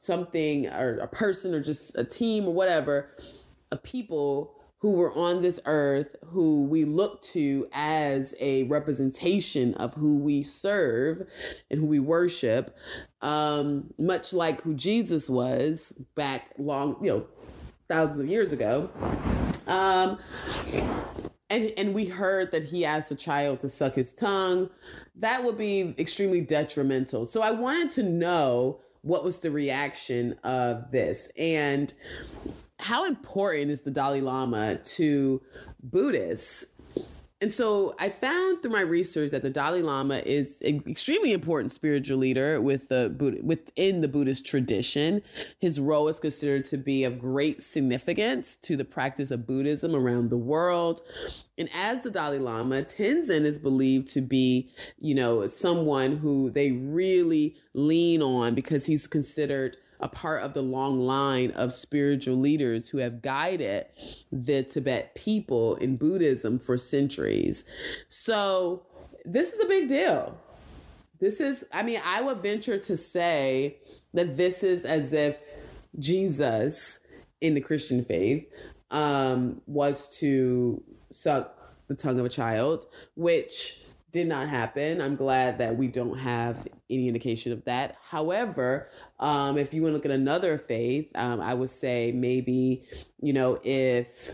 something 0.00 0.66
or 0.66 0.98
a 0.98 1.06
person 1.06 1.54
or 1.54 1.60
just 1.62 1.96
a 1.96 2.02
team 2.02 2.48
or 2.48 2.54
whatever, 2.54 3.16
a 3.70 3.76
people 3.76 4.56
who 4.82 4.92
were 4.92 5.12
on 5.14 5.42
this 5.42 5.58
earth 5.64 6.14
who 6.26 6.64
we 6.64 6.84
look 6.84 7.22
to 7.22 7.66
as 7.72 8.34
a 8.40 8.64
representation 8.64 9.74
of 9.74 9.94
who 9.94 10.18
we 10.18 10.42
serve 10.42 11.26
and 11.70 11.80
who 11.80 11.86
we 11.86 11.98
worship 11.98 12.76
um, 13.22 13.92
much 13.98 14.32
like 14.32 14.60
who 14.60 14.74
jesus 14.74 15.30
was 15.30 15.92
back 16.14 16.50
long 16.58 16.96
you 17.00 17.10
know 17.10 17.26
thousands 17.92 18.20
of 18.20 18.26
years 18.26 18.52
ago. 18.52 18.88
Um, 19.66 20.18
and 21.50 21.70
and 21.76 21.94
we 21.94 22.06
heard 22.06 22.50
that 22.52 22.64
he 22.64 22.86
asked 22.86 23.10
a 23.10 23.14
child 23.14 23.60
to 23.60 23.68
suck 23.68 23.94
his 23.94 24.12
tongue. 24.12 24.70
That 25.16 25.44
would 25.44 25.58
be 25.58 25.94
extremely 25.98 26.40
detrimental. 26.40 27.26
So 27.26 27.42
i 27.42 27.50
wanted 27.50 27.90
to 27.90 28.02
know 28.02 28.80
what 29.02 29.24
was 29.24 29.40
the 29.40 29.50
reaction 29.50 30.38
of 30.42 30.90
this. 30.90 31.30
And 31.36 31.92
how 32.82 33.04
important 33.04 33.70
is 33.70 33.82
the 33.82 33.90
Dalai 33.90 34.20
Lama 34.20 34.76
to 34.76 35.40
Buddhists? 35.82 36.66
And 37.40 37.52
so 37.52 37.92
I 37.98 38.08
found 38.08 38.62
through 38.62 38.70
my 38.70 38.82
research 38.82 39.32
that 39.32 39.42
the 39.42 39.50
Dalai 39.50 39.82
Lama 39.82 40.18
is 40.24 40.62
an 40.62 40.82
extremely 40.86 41.32
important 41.32 41.72
spiritual 41.72 42.18
leader 42.18 42.60
with 42.60 42.88
the 42.88 43.40
within 43.42 44.00
the 44.00 44.06
Buddhist 44.06 44.46
tradition. 44.46 45.22
His 45.58 45.80
role 45.80 46.06
is 46.06 46.20
considered 46.20 46.64
to 46.66 46.76
be 46.76 47.02
of 47.02 47.18
great 47.18 47.60
significance 47.60 48.54
to 48.62 48.76
the 48.76 48.84
practice 48.84 49.32
of 49.32 49.44
Buddhism 49.44 49.96
around 49.96 50.30
the 50.30 50.36
world. 50.36 51.00
And 51.58 51.68
as 51.74 52.02
the 52.02 52.12
Dalai 52.12 52.38
Lama, 52.38 52.82
Tenzin 52.82 53.42
is 53.42 53.58
believed 53.58 54.06
to 54.08 54.20
be, 54.20 54.70
you 54.98 55.16
know, 55.16 55.48
someone 55.48 56.18
who 56.18 56.48
they 56.48 56.70
really 56.70 57.56
lean 57.74 58.22
on 58.22 58.54
because 58.54 58.86
he's 58.86 59.08
considered 59.08 59.76
a 60.02 60.08
part 60.08 60.42
of 60.42 60.52
the 60.52 60.62
long 60.62 60.98
line 60.98 61.52
of 61.52 61.72
spiritual 61.72 62.36
leaders 62.36 62.88
who 62.88 62.98
have 62.98 63.22
guided 63.22 63.86
the 64.30 64.64
Tibet 64.64 65.14
people 65.14 65.76
in 65.76 65.96
Buddhism 65.96 66.58
for 66.58 66.76
centuries. 66.76 67.64
So, 68.08 68.84
this 69.24 69.54
is 69.54 69.64
a 69.64 69.68
big 69.68 69.88
deal. 69.88 70.36
This 71.20 71.40
is, 71.40 71.64
I 71.72 71.84
mean, 71.84 72.00
I 72.04 72.20
would 72.20 72.42
venture 72.42 72.78
to 72.78 72.96
say 72.96 73.76
that 74.12 74.36
this 74.36 74.64
is 74.64 74.84
as 74.84 75.12
if 75.12 75.38
Jesus 75.98 76.98
in 77.40 77.54
the 77.54 77.60
Christian 77.60 78.04
faith 78.04 78.44
um, 78.90 79.60
was 79.66 80.08
to 80.18 80.82
suck 81.12 81.56
the 81.86 81.94
tongue 81.94 82.18
of 82.18 82.26
a 82.26 82.28
child, 82.28 82.86
which 83.14 83.80
did 84.12 84.28
not 84.28 84.48
happen. 84.48 85.00
I'm 85.00 85.16
glad 85.16 85.58
that 85.58 85.76
we 85.76 85.88
don't 85.88 86.18
have 86.18 86.68
any 86.90 87.08
indication 87.08 87.52
of 87.52 87.64
that. 87.64 87.96
However, 88.08 88.88
um, 89.18 89.56
if 89.56 89.72
you 89.72 89.82
want 89.82 89.92
to 89.92 89.96
look 89.96 90.04
at 90.04 90.10
another 90.10 90.58
faith, 90.58 91.10
um, 91.14 91.40
I 91.40 91.54
would 91.54 91.70
say 91.70 92.12
maybe, 92.12 92.84
you 93.20 93.32
know, 93.32 93.58
if 93.64 94.32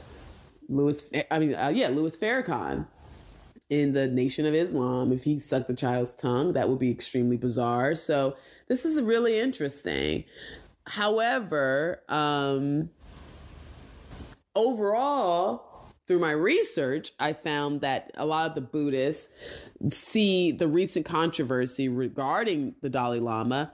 Louis, 0.68 1.10
I 1.30 1.38
mean, 1.38 1.54
uh, 1.54 1.72
yeah, 1.72 1.88
Louis 1.88 2.16
Farrakhan 2.16 2.86
in 3.70 3.92
the 3.92 4.08
Nation 4.08 4.46
of 4.46 4.54
Islam, 4.54 5.12
if 5.12 5.24
he 5.24 5.38
sucked 5.38 5.70
a 5.70 5.74
child's 5.74 6.14
tongue, 6.14 6.54
that 6.54 6.68
would 6.68 6.78
be 6.78 6.90
extremely 6.90 7.36
bizarre. 7.36 7.94
So 7.94 8.36
this 8.66 8.84
is 8.84 9.00
really 9.00 9.38
interesting. 9.38 10.24
However, 10.86 12.02
um, 12.08 12.90
overall, 14.56 15.67
through 16.08 16.18
my 16.18 16.30
research, 16.30 17.12
I 17.20 17.34
found 17.34 17.82
that 17.82 18.10
a 18.14 18.24
lot 18.24 18.48
of 18.48 18.54
the 18.54 18.62
Buddhists 18.62 19.28
see 19.90 20.50
the 20.50 20.66
recent 20.66 21.04
controversy 21.04 21.88
regarding 21.90 22.74
the 22.80 22.88
Dalai 22.88 23.20
Lama 23.20 23.72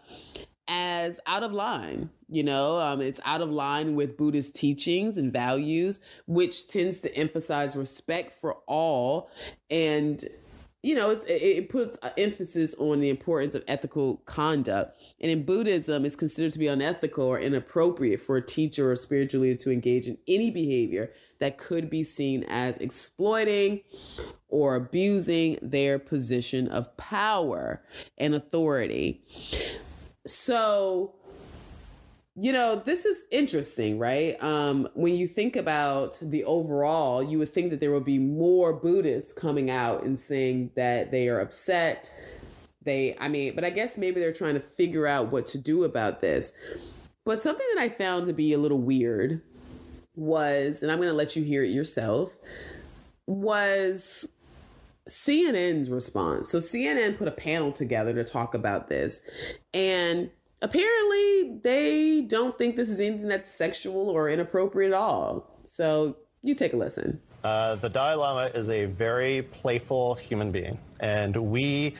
as 0.67 1.21
out 1.27 1.45
of 1.45 1.53
line. 1.53 2.11
You 2.29 2.43
know, 2.43 2.81
um, 2.81 3.01
it's 3.01 3.21
out 3.25 3.41
of 3.41 3.51
line 3.51 3.95
with 3.95 4.17
Buddhist 4.17 4.57
teachings 4.57 5.17
and 5.17 5.33
values, 5.33 6.01
which 6.27 6.67
tends 6.67 7.01
to 7.03 7.17
emphasize 7.17 7.77
respect 7.77 8.33
for 8.41 8.57
all 8.67 9.31
and 9.71 10.25
you 10.83 10.95
know, 10.95 11.19
it 11.27 11.71
puts 11.71 11.97
emphasis 12.19 12.75
on 12.75 13.01
the 13.01 13.09
importance 13.09 13.55
of 13.55 13.65
ethical 13.67 14.19
conduct. 14.27 15.01
And 15.19 15.31
in 15.31 15.43
Buddhism, 15.47 16.05
it's 16.05 16.15
considered 16.15 16.53
to 16.53 16.59
be 16.59 16.67
unethical 16.67 17.25
or 17.25 17.41
inappropriate 17.41 18.21
for 18.21 18.37
a 18.37 18.43
teacher 18.45 18.91
or 18.91 18.97
spiritual 18.97 19.41
leader 19.41 19.57
to 19.63 19.71
engage 19.71 20.07
in 20.07 20.19
any 20.29 20.51
behavior 20.51 21.11
that 21.45 21.59
could 21.59 21.91
be 21.91 22.03
seen 22.03 22.43
as 22.45 22.79
exploiting 22.79 23.83
or 24.49 24.77
abusing 24.77 25.59
their 25.61 25.99
position 25.99 26.67
of 26.69 26.97
power 26.97 27.85
and 28.17 28.35
authority. 28.35 29.21
So, 30.27 31.17
you 32.35 32.51
know, 32.51 32.77
this 32.77 33.05
is 33.05 33.27
interesting, 33.31 33.99
right? 33.99 34.43
Um, 34.43 34.89
when 34.95 35.17
you 35.17 35.27
think 35.27 35.55
about 35.55 36.19
the 36.23 36.45
overall, 36.45 37.23
you 37.23 37.39
would 37.41 37.51
think 37.51 37.69
that 37.73 37.81
there 37.81 37.93
would 37.93 38.07
be 38.07 38.19
more 38.19 38.73
Buddhists 38.73 39.35
coming 39.35 39.69
out 39.69 40.03
and 40.03 40.19
saying 40.19 40.71
that 40.77 41.11
they 41.11 41.29
are 41.29 41.41
upset. 41.41 42.11
They, 42.81 43.19
I 43.21 43.29
mean, 43.29 43.55
but 43.55 43.67
I 43.67 43.71
guess 43.71 43.99
maybe 43.99 44.19
they're 44.19 44.33
trying 44.33 44.55
to 44.55 44.61
figure 44.61 45.07
out 45.07 45.31
what 45.31 45.45
to 45.49 45.59
do 45.59 45.85
about 45.85 46.23
this. 46.23 46.55
But 47.27 47.43
something 47.43 47.67
that 47.75 47.83
I 47.83 47.91
found 47.91 48.25
to 48.27 48.33
be 48.33 48.55
a 48.55 48.59
little 48.59 48.81
weird 48.81 49.43
was, 50.17 50.83
and 50.83 50.91
I'm 50.91 50.99
going 50.99 51.11
to 51.11 51.17
let 51.17 51.37
you 51.37 51.43
hear 51.43 51.63
it 51.63 51.71
yourself, 51.71 52.37
was 53.27 54.29
CNN's 55.09 55.91
response. 55.91 56.49
So 56.49 56.59
CNN 56.59 57.19
put 57.19 57.29
a 57.29 57.33
panel 57.33 57.73
together 57.73 58.15
to 58.15 58.25
talk 58.25 58.55
about 58.55 58.89
this. 58.89 59.21
And 59.73 60.31
apparently 60.63 61.59
they 61.63 62.23
don't 62.23 62.57
think 62.59 62.77
this 62.77 62.89
is 62.89 62.99
anything 62.99 63.29
that's 63.29 63.51
sexual 63.51 64.09
or 64.09 64.29
inappropriate 64.29 64.93
at 64.93 64.99
all. 64.99 65.51
So 65.67 66.17
you 66.43 66.55
take 66.55 66.73
a 66.73 66.77
listen. 66.77 67.21
Uh, 67.43 67.75
the 67.75 67.91
Dalai 67.91 68.15
Lama 68.15 68.51
is 68.55 68.71
a 68.71 68.87
very 68.87 69.43
playful 69.43 70.15
human 70.15 70.51
being, 70.51 70.79
and 71.01 71.37
we 71.37 71.95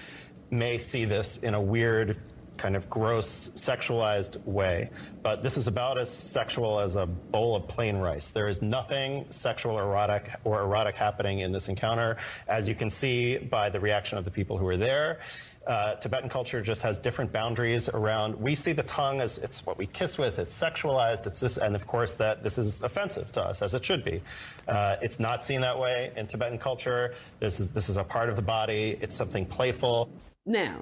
may 0.51 0.79
see 0.79 1.05
this 1.05 1.37
in 1.39 1.53
a 1.53 1.61
weird 1.61 2.17
kind 2.57 2.77
of 2.77 2.89
gross, 2.89 3.51
sexualized 3.51 4.43
way. 4.45 4.91
But 5.23 5.43
this 5.43 5.57
is 5.57 5.67
about 5.67 5.99
as 5.99 6.11
sexual 6.11 6.81
as 6.81 6.97
a 6.97 7.07
bowl 7.07 7.57
of 7.57 7.67
plain 7.69 7.97
rice. 7.97 8.31
There 8.31 8.49
is 8.49 8.63
nothing 8.63 9.27
sexual 9.31 9.79
erotic 9.79 10.31
or 10.45 10.61
erotic 10.61 10.95
happening 10.95 11.41
in 11.41 11.53
this 11.53 11.69
encounter, 11.69 12.17
as 12.49 12.69
you 12.69 12.75
can 12.75 12.91
see 12.91 13.39
by 13.39 13.69
the 13.69 13.81
reaction 13.81 14.19
of 14.19 14.25
the 14.25 14.31
people 14.31 14.59
who 14.59 14.65
were 14.65 14.77
there. 14.77 15.21
Uh, 15.67 15.95
Tibetan 15.95 16.29
culture 16.29 16.61
just 16.61 16.83
has 16.83 16.99
different 16.99 17.33
boundaries 17.33 17.89
around. 17.89 18.39
We 18.39 18.55
see 18.55 18.73
the 18.73 18.83
tongue 18.83 19.21
as 19.23 19.39
it's 19.39 19.65
what 19.65 19.79
we 19.79 19.87
kiss 19.87 20.19
with. 20.19 20.39
It's 20.39 20.55
sexualized. 20.55 21.27
It's 21.27 21.41
this, 21.41 21.57
and 21.57 21.75
of 21.75 21.87
course 21.87 22.15
that 22.15 22.43
this 22.43 22.59
is 22.59 22.83
offensive 22.83 23.33
to 23.33 23.43
us, 23.43 23.63
as 23.63 23.73
it 23.73 23.83
should 23.83 24.05
be. 24.05 24.21
Uh, 24.69 24.97
it's 25.01 25.19
not 25.19 25.43
seen 25.43 25.63
that 25.63 25.79
way 25.79 26.13
in 26.17 26.27
Tibetan 26.27 26.59
culture. 26.59 27.15
This 27.41 27.61
is 27.61 27.71
this 27.71 27.89
is 27.89 27.97
a 27.97 28.05
part 28.05 28.29
of 28.29 28.37
the 28.37 28.43
body. 28.43 28.99
It's 29.01 29.17
something 29.17 29.47
playful. 29.47 30.11
Now, 30.45 30.79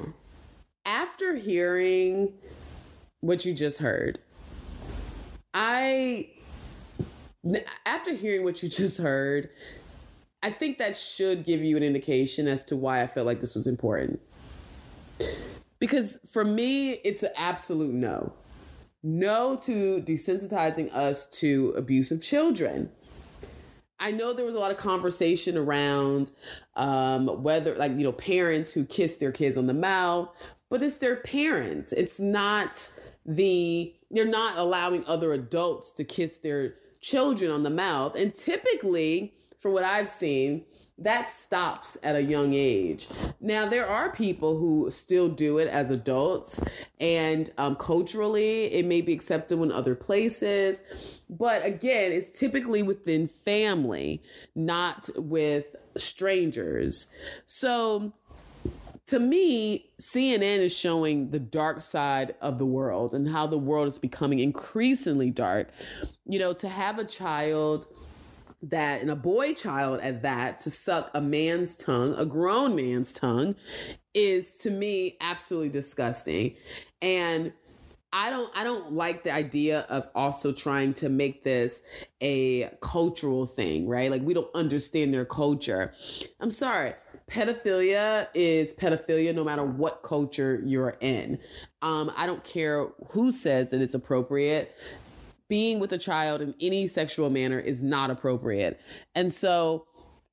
after 0.85 1.35
hearing 1.35 2.33
what 3.21 3.45
you 3.45 3.55
just 3.55 3.79
heard. 3.79 4.19
I, 5.55 6.31
after 7.87 8.13
hearing 8.15 8.45
what 8.45 8.63
you 8.63 8.69
just 8.69 8.99
heard, 8.99 9.51
I 10.43 10.51
think 10.51 10.79
that 10.79 10.97
should 10.97 11.45
give 11.45 11.63
you 11.63 11.77
an 11.77 11.83
indication 11.83 12.49
as 12.49 12.65
to 12.65 12.77
why 12.77 13.03
I 13.03 13.07
felt 13.07 13.27
like 13.27 13.41
this 13.41 13.55
was 13.55 13.67
important. 13.67 14.21
Because 15.79 16.19
for 16.31 16.45
me, 16.45 16.93
it's 17.05 17.23
an 17.23 17.31
absolute 17.37 17.93
no. 17.93 18.33
No 19.05 19.57
to 19.65 20.01
desensitizing 20.01 20.93
us 20.93 21.27
to 21.41 21.75
abuse 21.77 22.11
of 22.11 22.21
children. 22.21 22.91
I 23.99 24.11
know 24.11 24.33
there 24.33 24.45
was 24.45 24.57
a 24.57 24.59
lot 24.59 24.73
of 24.73 24.79
conversation 24.79 25.57
around 25.57 26.33
um, 26.75 27.43
whether, 27.43 27.77
like, 27.77 27.97
you 27.97 28.03
know, 28.03 28.13
parents 28.13 28.73
who 28.73 28.85
kiss 28.85 29.17
their 29.17 29.31
kids 29.31 29.57
on 29.57 29.69
the 29.69 29.75
mouth, 29.75 30.29
but 30.73 30.81
it's 30.81 30.97
their 30.97 31.17
parents. 31.17 31.93
It's 31.93 32.19
not 32.19 32.89
the, 33.27 33.95
they're 34.11 34.25
not 34.25 34.57
allowing 34.57 35.05
other 35.05 35.35
adults 35.35 35.93
to 35.93 36.03
kiss 36.03 36.39
their 36.39 36.77
children 37.03 37.51
on 37.51 37.63
the 37.63 37.69
mouth. 37.69 38.17
And 38.17 38.35
typically, 38.35 39.35
from 39.61 39.75
what 39.75 39.85
I've 39.85 40.09
seen, 40.09 40.65
that 40.97 41.29
stops 41.29 41.99
at 42.03 42.17
a 42.17 42.23
young 42.23 42.55
age. 42.55 43.07
Now, 43.39 43.67
there 43.67 43.87
are 43.87 44.13
people 44.13 44.59
who 44.59 44.91
still 44.91 45.29
do 45.29 45.59
it 45.59 45.69
as 45.69 45.91
adults, 45.91 46.63
and 46.99 47.51
um, 47.59 47.77
culturally, 47.77 48.65
it 48.73 48.87
may 48.87 49.03
be 49.03 49.13
acceptable 49.13 49.65
in 49.65 49.73
other 49.73 49.95
places. 49.95 50.81
But 51.29 51.67
again, 51.67 52.13
it's 52.13 52.39
typically 52.39 52.83
within 52.83 53.27
family, 53.27 54.23
not 54.55 55.11
with 55.17 55.77
strangers. 55.97 57.09
So, 57.45 58.15
to 59.09 59.19
me, 59.19 59.91
CNN 60.01 60.59
is 60.59 60.77
showing 60.77 61.31
the 61.31 61.41
dark 61.41 61.83
side 61.83 62.35
of 62.41 62.59
the 62.59 62.67
world 62.67 63.15
and 63.15 63.29
how 63.29 63.47
the 63.47 63.59
world 63.59 63.89
is 63.89 63.99
becoming 63.99 64.39
increasingly 64.39 65.31
dark. 65.31 65.71
You 66.25 66.39
know, 66.39 66.53
to 66.55 66.69
have 66.69 66.99
a 66.99 67.05
child 67.05 67.87
that 68.63 69.01
and 69.01 69.11
a 69.11 69.17
boy 69.17 69.55
child 69.55 70.01
at 70.01 70.23
that 70.23 70.61
to 70.61 70.71
suck 70.71 71.11
a 71.15 71.21
man's 71.21 71.75
tongue, 71.75 72.15
a 72.17 72.25
grown 72.25 72.77
man's 72.77 73.13
tongue, 73.13 73.57
is 74.15 74.57
to 74.59 74.71
me 74.71 75.17
absolutely 75.21 75.71
disgusting. 75.71 76.55
And 77.01 77.53
I 78.13 78.31
don't 78.31 78.51
I 78.55 78.65
don't 78.65 78.93
like 78.93 79.25
the 79.25 79.33
idea 79.33 79.87
of 79.89 80.09
also 80.15 80.53
trying 80.53 80.95
to 80.95 81.09
make 81.09 81.45
this 81.45 81.83
a 82.21 82.71
cultural 82.81 83.47
thing, 83.47 83.89
right? 83.89 84.11
Like 84.11 84.23
we 84.23 84.35
don't 84.35 84.55
understand 84.55 85.15
their 85.15 85.25
culture. 85.25 85.93
I'm 86.41 86.51
sorry. 86.51 86.95
Pedophilia 87.31 88.29
is 88.35 88.75
pedophilia 88.75 89.35
no 89.35 89.45
matter 89.45 89.65
what 89.65 90.03
culture 90.03 90.63
you're 90.67 90.97
in. 91.01 91.39
Um, 91.81 92.13
I 92.17 92.27
don't 92.27 92.45
care 92.45 92.89
who 93.11 93.33
says 93.33 93.71
that 93.71 93.81
it's 93.81 93.95
appropriate 93.95 94.77
being 95.49 95.79
with 95.79 95.93
a 95.93 95.99
child 95.99 96.41
in 96.41 96.55
any 96.63 96.87
sexual 96.87 97.29
manner 97.29 97.59
is 97.59 97.83
not 97.83 98.11
appropriate. 98.11 98.81
And 99.15 99.31
so 99.31 99.87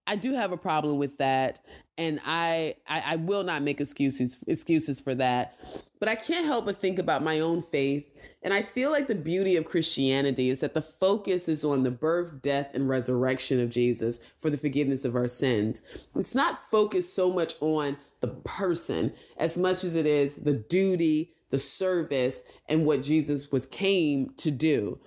I 0.07 0.15
do 0.15 0.33
have 0.33 0.53
a 0.53 0.57
problem 0.57 0.97
with 0.97 1.17
that. 1.17 1.59
And 1.99 2.21
I, 2.25 2.75
I, 2.87 3.03
I 3.05 3.15
will 3.17 3.43
not 3.43 3.61
make 3.61 3.81
excuses 3.81 4.37
excuses 4.47 5.01
for 5.01 5.13
that. 5.15 5.59
But 5.99 6.07
I 6.07 6.15
can't 6.15 6.45
help 6.45 6.65
but 6.65 6.77
think 6.77 6.97
about 6.97 7.23
my 7.23 7.41
own 7.41 7.61
faith. 7.61 8.09
And 8.41 8.53
I 8.53 8.61
feel 8.61 8.89
like 8.89 9.07
the 9.07 9.15
beauty 9.15 9.57
of 9.57 9.65
Christianity 9.65 10.49
is 10.49 10.61
that 10.61 10.73
the 10.73 10.81
focus 10.81 11.49
is 11.49 11.65
on 11.65 11.83
the 11.83 11.91
birth, 11.91 12.41
death, 12.41 12.69
and 12.73 12.87
resurrection 12.87 13.59
of 13.59 13.69
Jesus 13.69 14.21
for 14.37 14.49
the 14.49 14.57
forgiveness 14.57 15.03
of 15.03 15.13
our 15.13 15.27
sins. 15.27 15.81
It's 16.15 16.33
not 16.33 16.69
focused 16.71 17.13
so 17.13 17.33
much 17.33 17.55
on 17.59 17.97
the 18.21 18.29
person 18.29 19.11
as 19.35 19.57
much 19.57 19.83
as 19.83 19.93
it 19.93 20.05
is 20.05 20.37
the 20.37 20.53
duty, 20.53 21.33
the 21.49 21.59
service 21.59 22.43
and 22.69 22.85
what 22.85 23.03
Jesus 23.03 23.51
was 23.51 23.65
came 23.65 24.29
to 24.37 24.51
do. 24.51 24.99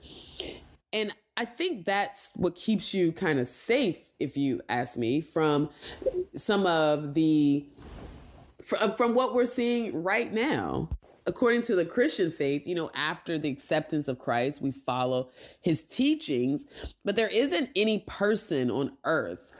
And 0.92 1.14
I 1.36 1.44
think 1.44 1.86
that's 1.86 2.30
what 2.34 2.54
keeps 2.54 2.92
you 2.92 3.12
kind 3.12 3.38
of 3.38 3.46
safe, 3.46 3.98
if 4.20 4.36
you 4.36 4.60
ask 4.68 4.98
me, 4.98 5.20
from 5.20 5.70
some 6.36 6.66
of 6.66 7.14
the 7.14 7.66
from, 8.62 8.78
uh, 8.80 8.92
from 8.92 9.14
what 9.14 9.34
we're 9.34 9.46
seeing 9.46 10.02
right 10.02 10.32
now. 10.32 10.88
According 11.24 11.62
to 11.62 11.76
the 11.76 11.84
Christian 11.84 12.32
faith, 12.32 12.66
you 12.66 12.74
know, 12.74 12.90
after 12.94 13.38
the 13.38 13.48
acceptance 13.48 14.08
of 14.08 14.18
Christ, 14.18 14.60
we 14.60 14.72
follow 14.72 15.30
his 15.60 15.84
teachings, 15.84 16.66
but 17.04 17.14
there 17.14 17.28
isn't 17.28 17.70
any 17.76 18.00
person 18.08 18.70
on 18.72 18.96
earth 19.04 19.52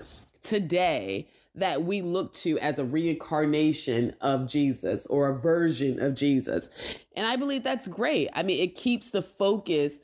today 0.42 1.28
that 1.54 1.82
we 1.82 2.02
look 2.02 2.34
to 2.34 2.58
as 2.58 2.78
a 2.78 2.84
reincarnation 2.84 4.14
of 4.20 4.48
Jesus 4.48 5.06
or 5.06 5.28
a 5.28 5.38
version 5.38 6.00
of 6.00 6.14
Jesus. 6.14 6.68
And 7.14 7.26
I 7.26 7.36
believe 7.36 7.62
that's 7.62 7.86
great. 7.86 8.28
I 8.32 8.42
mean, 8.42 8.60
it 8.60 8.74
keeps 8.74 9.10
the 9.10 9.22
focus 9.22 10.00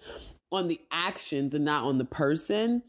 on 0.50 0.68
the 0.68 0.80
actions 0.90 1.54
and 1.54 1.64
not 1.64 1.84
on 1.84 1.98
the 1.98 2.04
person, 2.04 2.82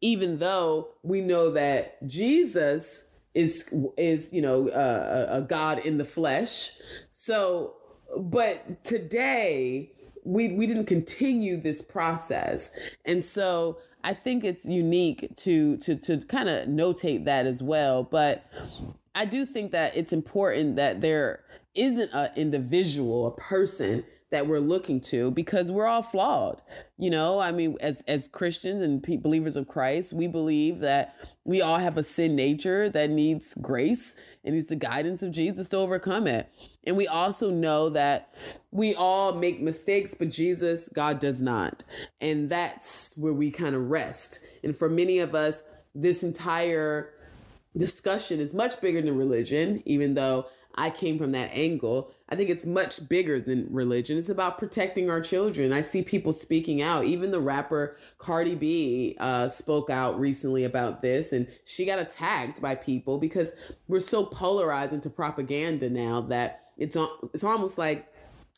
even 0.00 0.38
though 0.38 0.88
we 1.02 1.20
know 1.20 1.50
that 1.50 2.06
Jesus 2.06 3.16
is 3.34 3.68
is 3.96 4.32
you 4.32 4.42
know 4.42 4.68
uh, 4.68 5.26
a 5.30 5.42
God 5.42 5.78
in 5.80 5.98
the 5.98 6.04
flesh. 6.04 6.72
So, 7.12 7.74
but 8.18 8.82
today 8.84 9.92
we 10.24 10.52
we 10.52 10.66
didn't 10.66 10.86
continue 10.86 11.56
this 11.56 11.82
process, 11.82 12.70
and 13.04 13.22
so 13.22 13.78
I 14.04 14.14
think 14.14 14.44
it's 14.44 14.64
unique 14.64 15.34
to 15.36 15.76
to 15.78 15.96
to 15.96 16.18
kind 16.26 16.48
of 16.48 16.68
notate 16.68 17.24
that 17.24 17.46
as 17.46 17.62
well. 17.62 18.02
But 18.02 18.44
I 19.14 19.24
do 19.24 19.46
think 19.46 19.72
that 19.72 19.96
it's 19.96 20.12
important 20.12 20.76
that 20.76 21.00
there 21.00 21.40
isn't 21.74 22.10
an 22.12 22.30
individual, 22.36 23.26
a 23.26 23.30
person 23.32 24.04
that 24.30 24.46
we're 24.46 24.58
looking 24.58 25.00
to 25.00 25.30
because 25.30 25.70
we're 25.70 25.86
all 25.86 26.02
flawed. 26.02 26.60
You 26.98 27.10
know, 27.10 27.38
I 27.38 27.52
mean, 27.52 27.76
as 27.80 28.02
as 28.08 28.28
Christians 28.28 28.82
and 28.82 29.02
pe- 29.02 29.16
believers 29.16 29.56
of 29.56 29.68
Christ, 29.68 30.12
we 30.12 30.26
believe 30.26 30.80
that 30.80 31.16
we 31.44 31.62
all 31.62 31.78
have 31.78 31.96
a 31.96 32.02
sin 32.02 32.34
nature 32.34 32.88
that 32.90 33.10
needs 33.10 33.54
grace 33.60 34.16
and 34.44 34.54
needs 34.54 34.68
the 34.68 34.76
guidance 34.76 35.22
of 35.22 35.32
Jesus 35.32 35.68
to 35.68 35.76
overcome 35.76 36.26
it. 36.26 36.48
And 36.84 36.96
we 36.96 37.06
also 37.06 37.50
know 37.50 37.88
that 37.90 38.32
we 38.70 38.94
all 38.94 39.32
make 39.32 39.60
mistakes, 39.60 40.14
but 40.14 40.30
Jesus, 40.30 40.88
God 40.92 41.18
does 41.18 41.40
not. 41.40 41.84
And 42.20 42.48
that's 42.48 43.14
where 43.16 43.32
we 43.32 43.50
kind 43.50 43.74
of 43.74 43.90
rest. 43.90 44.48
And 44.62 44.76
for 44.76 44.88
many 44.88 45.18
of 45.18 45.34
us, 45.34 45.62
this 45.94 46.22
entire 46.22 47.12
discussion 47.76 48.40
is 48.40 48.54
much 48.54 48.80
bigger 48.80 49.02
than 49.02 49.16
religion, 49.16 49.82
even 49.84 50.14
though 50.14 50.46
I 50.76 50.90
came 50.90 51.18
from 51.18 51.32
that 51.32 51.50
angle. 51.52 52.12
I 52.28 52.36
think 52.36 52.50
it's 52.50 52.66
much 52.66 53.08
bigger 53.08 53.40
than 53.40 53.66
religion. 53.70 54.18
It's 54.18 54.28
about 54.28 54.58
protecting 54.58 55.08
our 55.08 55.20
children. 55.20 55.72
I 55.72 55.80
see 55.80 56.02
people 56.02 56.32
speaking 56.32 56.82
out. 56.82 57.04
Even 57.04 57.30
the 57.30 57.40
rapper 57.40 57.96
Cardi 58.18 58.54
B 58.54 59.16
uh, 59.18 59.48
spoke 59.48 59.90
out 59.90 60.18
recently 60.18 60.64
about 60.64 61.02
this, 61.02 61.32
and 61.32 61.48
she 61.64 61.86
got 61.86 61.98
attacked 61.98 62.60
by 62.60 62.74
people 62.74 63.18
because 63.18 63.52
we're 63.88 64.00
so 64.00 64.24
polarized 64.24 64.92
into 64.92 65.08
propaganda 65.08 65.88
now 65.88 66.20
that 66.22 66.70
it's 66.76 66.96
it's 67.32 67.44
almost 67.44 67.78
like 67.78 68.12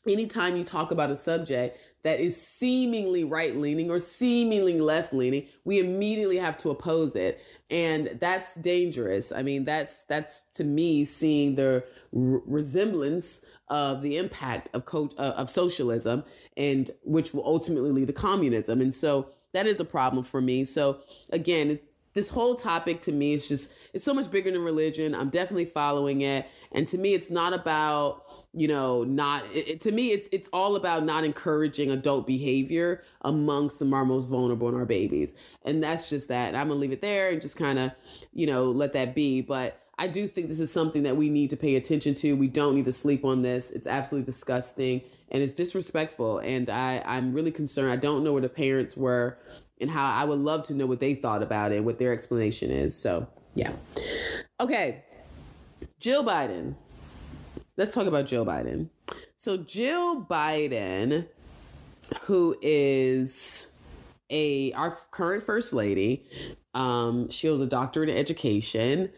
anytime 0.06 0.56
you 0.56 0.64
talk 0.64 0.90
about 0.90 1.10
a 1.10 1.16
subject 1.16 1.78
that 2.08 2.20
is 2.20 2.40
seemingly 2.40 3.22
right 3.22 3.54
leaning 3.54 3.90
or 3.90 3.98
seemingly 3.98 4.80
left 4.80 5.12
leaning, 5.12 5.46
we 5.66 5.78
immediately 5.78 6.38
have 6.38 6.56
to 6.56 6.70
oppose 6.70 7.14
it. 7.14 7.38
And 7.68 8.16
that's 8.18 8.54
dangerous. 8.54 9.30
I 9.30 9.42
mean, 9.42 9.66
that's 9.66 10.04
that's 10.04 10.44
to 10.54 10.64
me 10.64 11.04
seeing 11.04 11.56
the 11.56 11.84
resemblance 12.10 13.42
of 13.68 14.00
the 14.00 14.16
impact 14.16 14.70
of 14.72 14.84
uh, 15.18 15.34
of 15.36 15.50
socialism 15.50 16.24
and 16.56 16.90
which 17.04 17.34
will 17.34 17.44
ultimately 17.44 17.90
lead 17.90 18.06
to 18.06 18.14
communism. 18.14 18.80
And 18.80 18.94
so 18.94 19.28
that 19.52 19.66
is 19.66 19.78
a 19.78 19.84
problem 19.84 20.24
for 20.24 20.40
me. 20.40 20.64
So 20.64 21.00
again, 21.30 21.78
this 22.14 22.30
whole 22.30 22.54
topic 22.54 23.02
to 23.02 23.12
me 23.12 23.34
is 23.34 23.48
just 23.48 23.74
it's 23.92 24.04
so 24.04 24.14
much 24.14 24.30
bigger 24.30 24.50
than 24.50 24.62
religion. 24.62 25.14
I'm 25.14 25.28
definitely 25.28 25.66
following 25.66 26.22
it. 26.22 26.48
And 26.72 26.86
to 26.88 26.98
me, 26.98 27.14
it's 27.14 27.30
not 27.30 27.52
about, 27.52 28.24
you 28.52 28.68
know, 28.68 29.04
not, 29.04 29.44
it, 29.52 29.80
to 29.82 29.92
me, 29.92 30.08
it's, 30.08 30.28
it's 30.32 30.48
all 30.52 30.76
about 30.76 31.04
not 31.04 31.24
encouraging 31.24 31.90
adult 31.90 32.26
behavior 32.26 33.02
amongst 33.22 33.78
the 33.78 33.84
most 33.84 34.26
vulnerable 34.26 34.68
in 34.68 34.74
our 34.74 34.86
babies. 34.86 35.34
And 35.64 35.82
that's 35.82 36.08
just 36.08 36.28
that. 36.28 36.48
And 36.48 36.56
I'm 36.56 36.68
going 36.68 36.76
to 36.76 36.80
leave 36.80 36.92
it 36.92 37.00
there 37.00 37.30
and 37.30 37.40
just 37.40 37.56
kind 37.56 37.78
of, 37.78 37.92
you 38.32 38.46
know, 38.46 38.70
let 38.70 38.92
that 38.92 39.14
be. 39.14 39.40
But 39.40 39.80
I 39.98 40.06
do 40.06 40.26
think 40.26 40.48
this 40.48 40.60
is 40.60 40.72
something 40.72 41.02
that 41.02 41.16
we 41.16 41.28
need 41.28 41.50
to 41.50 41.56
pay 41.56 41.74
attention 41.74 42.14
to. 42.16 42.34
We 42.34 42.48
don't 42.48 42.74
need 42.74 42.84
to 42.84 42.92
sleep 42.92 43.24
on 43.24 43.42
this. 43.42 43.70
It's 43.70 43.86
absolutely 43.86 44.26
disgusting 44.26 45.02
and 45.30 45.42
it's 45.42 45.54
disrespectful. 45.54 46.38
And 46.38 46.70
I, 46.70 47.02
I'm 47.04 47.32
really 47.32 47.50
concerned. 47.50 47.90
I 47.92 47.96
don't 47.96 48.22
know 48.22 48.32
where 48.32 48.42
the 48.42 48.48
parents 48.48 48.96
were 48.96 49.38
and 49.80 49.90
how 49.90 50.08
I 50.08 50.24
would 50.24 50.38
love 50.38 50.62
to 50.64 50.74
know 50.74 50.86
what 50.86 51.00
they 51.00 51.14
thought 51.14 51.42
about 51.42 51.72
it 51.72 51.76
and 51.76 51.86
what 51.86 51.98
their 51.98 52.12
explanation 52.12 52.70
is. 52.70 52.96
So, 52.96 53.26
yeah. 53.54 53.72
Okay. 54.60 55.04
Jill 56.00 56.24
Biden. 56.24 56.74
Let's 57.76 57.92
talk 57.92 58.06
about 58.06 58.26
Jill 58.26 58.46
Biden. 58.46 58.88
So, 59.36 59.56
Jill 59.56 60.22
Biden, 60.24 61.26
who 62.22 62.56
is 62.62 63.78
a 64.30 64.72
our 64.72 64.98
current 65.10 65.42
first 65.42 65.72
lady, 65.72 66.26
um, 66.74 67.30
she 67.30 67.48
was 67.48 67.60
a 67.60 67.66
doctorate 67.66 68.08
in 68.08 68.16
education. 68.16 69.10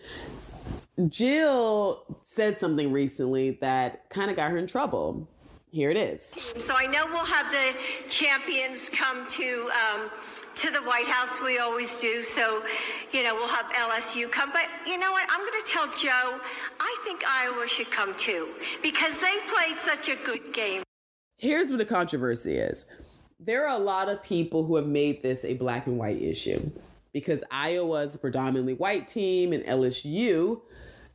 Jill 1.09 2.05
said 2.21 2.59
something 2.59 2.93
recently 2.93 3.53
that 3.63 4.09
kind 4.11 4.31
of 4.31 4.37
got 4.37 4.51
her 4.51 4.57
in 4.57 4.67
trouble. 4.67 5.29
Here 5.73 5.91
it 5.91 5.97
is. 5.97 6.53
So 6.59 6.75
I 6.77 6.87
know 6.87 7.07
we'll 7.07 7.25
have 7.25 7.53
the 7.53 8.09
champions 8.09 8.89
come 8.89 9.27
to 9.29 9.71
um, 9.71 10.11
to 10.57 10.71
the 10.71 10.81
White 10.81 11.07
House. 11.07 11.41
We 11.41 11.59
always 11.59 12.01
do. 12.01 12.23
So, 12.23 12.63
you 13.13 13.23
know, 13.23 13.35
we'll 13.35 13.49
have 13.49 13.67
LSU 13.73 14.31
come. 14.31 14.51
But 14.53 14.67
you 14.87 14.99
know 14.99 15.13
what? 15.13 15.27
I'm 15.31 15.41
going 15.41 15.61
to 15.63 15.67
tell 15.67 15.87
Joe. 15.89 16.41
I 16.81 16.97
think 17.05 17.23
Iowa 17.27 17.67
should 17.69 17.91
come 17.91 18.15
too 18.17 18.49
because 18.83 19.21
they 19.21 19.37
played 19.49 19.81
such 19.81 20.09
a 20.09 20.17
good 20.17 20.53
game. 20.53 20.83
Here's 21.39 21.71
what 21.71 21.79
the 21.79 21.85
controversy 21.85 22.57
is. 22.57 22.85
There 23.39 23.67
are 23.67 23.75
a 23.75 23.83
lot 23.83 24.09
of 24.09 24.23
people 24.23 24.65
who 24.65 24.77
have 24.77 24.87
made 24.87 25.23
this 25.23 25.45
a 25.45 25.55
black 25.55 25.87
and 25.87 25.97
white 25.99 26.21
issue 26.21 26.71
because 27.13 27.43
Iowa 27.51 28.03
is 28.03 28.15
a 28.15 28.19
predominantly 28.19 28.75
white 28.75 29.09
team 29.09 29.53
and 29.53 29.65
LSU 29.65 30.61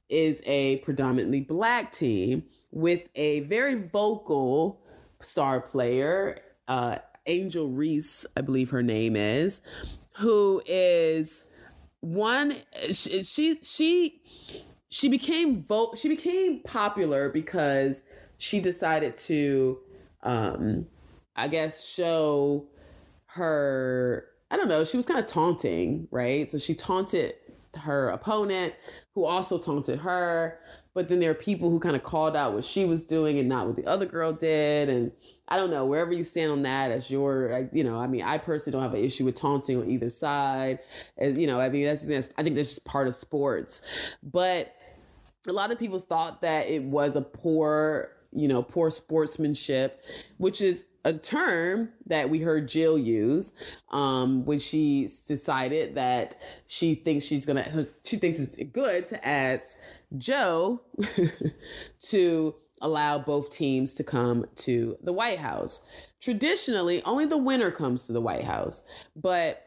is 0.10 0.41
a 0.45 0.78
predominantly 0.78 1.41
black 1.41 1.91
team 1.91 2.43
with 2.71 3.10
a 3.15 3.41
very 3.41 3.76
vocal 3.76 4.82
star 5.19 5.62
player, 5.62 6.39
uh, 6.67 6.98
Angel 7.28 7.70
Reese, 7.70 8.26
I 8.38 8.42
believe 8.42 8.70
her 8.70 8.84
name 8.84 9.16
is, 9.16 9.62
who 10.18 10.62
is 10.66 11.46
one. 12.02 12.56
She 12.92 13.60
she 13.64 14.22
she, 14.90 15.10
became 15.10 15.64
vote. 15.64 15.98
She 15.98 16.08
became 16.08 16.62
popular 16.62 17.30
because 17.30 18.04
she 18.38 18.60
decided 18.60 19.18
to, 19.18 19.80
um, 20.24 20.86
I 21.36 21.48
guess, 21.48 21.86
show 21.86 22.68
her. 23.28 24.28
I 24.52 24.58
don't 24.58 24.68
know. 24.68 24.84
She 24.84 24.98
was 24.98 25.06
kind 25.06 25.20
of 25.20 25.26
taunting, 25.26 26.08
right? 26.12 26.48
So 26.48 26.58
she 26.58 26.76
taunted 26.76 27.34
her 27.78 28.10
opponent, 28.10 28.74
who 29.14 29.26
also 29.26 29.58
taunted 29.58 30.00
her. 30.00 30.60
But 30.96 31.10
then 31.10 31.20
there 31.20 31.30
are 31.30 31.36
people 31.36 31.70
who 31.70 31.80
kind 31.80 31.96
of 31.96 32.04
called 32.04 32.38
out 32.38 32.54
what 32.54 32.64
she 32.64 32.86
was 32.86 33.04
doing 33.04 33.38
and 33.38 33.50
not 33.50 33.68
what 33.68 33.76
the 33.76 33.86
other 33.86 34.06
girl 34.06 34.32
did. 34.32 34.88
And 34.88 35.12
I 35.50 35.58
don't 35.58 35.70
know, 35.70 35.86
wherever 35.86 36.14
you 36.14 36.24
stand 36.24 36.54
on 36.54 36.64
that 36.64 36.90
as 36.90 37.12
your, 37.12 37.70
you 37.74 37.84
know, 37.84 38.00
I 38.00 38.08
mean, 38.08 38.22
I 38.22 38.38
personally 38.38 38.72
don't 38.72 38.82
have 38.82 38.94
an 38.94 39.04
issue 39.04 39.26
with 39.26 39.36
taunting 39.36 39.78
on 39.82 39.90
either 39.90 40.10
side. 40.10 40.80
As, 41.18 41.38
you 41.38 41.48
know, 41.48 41.60
I 41.60 41.68
mean, 41.68 41.86
that's, 41.86 42.06
that's 42.06 42.32
I 42.38 42.44
think 42.44 42.56
that's 42.56 42.70
just 42.70 42.86
part 42.86 43.08
of 43.08 43.14
sports. 43.14 43.82
But 44.24 44.74
a 45.48 45.52
lot 45.52 45.70
of 45.70 45.78
people 45.78 46.00
thought 46.00 46.42
that 46.44 46.70
it 46.70 46.84
was 46.84 47.18
a 47.18 47.22
poor, 47.22 48.12
you 48.32 48.48
know, 48.48 48.64
poor 48.64 48.90
sportsmanship, 48.90 50.02
which 50.38 50.62
is 50.62 50.86
a 51.04 51.14
term 51.14 51.90
that 52.08 52.30
we 52.30 52.40
heard 52.40 52.68
Jill 52.68 52.98
use 52.98 53.54
um, 53.92 54.46
when 54.46 54.60
she 54.60 55.10
decided 55.28 55.96
that 55.96 56.36
she 56.68 56.96
thinks 56.96 57.26
she's 57.26 57.46
gonna, 57.46 57.70
she 58.04 58.16
thinks 58.16 58.40
it's 58.40 58.56
good 58.72 59.06
to 59.08 59.28
ask 59.28 59.78
Joe 60.17 60.82
to 62.01 62.56
allow 62.82 63.19
both 63.19 63.49
teams 63.49 63.93
to 63.95 64.04
come 64.04 64.45
to 64.56 64.97
the 65.01 65.13
White 65.13 65.39
House. 65.39 65.88
Traditionally, 66.21 67.01
only 67.04 67.25
the 67.25 67.38
winner 67.38 67.71
comes 67.71 68.06
to 68.08 68.13
the 68.13 68.21
White 68.21 68.43
House, 68.43 68.86
but 69.15 69.62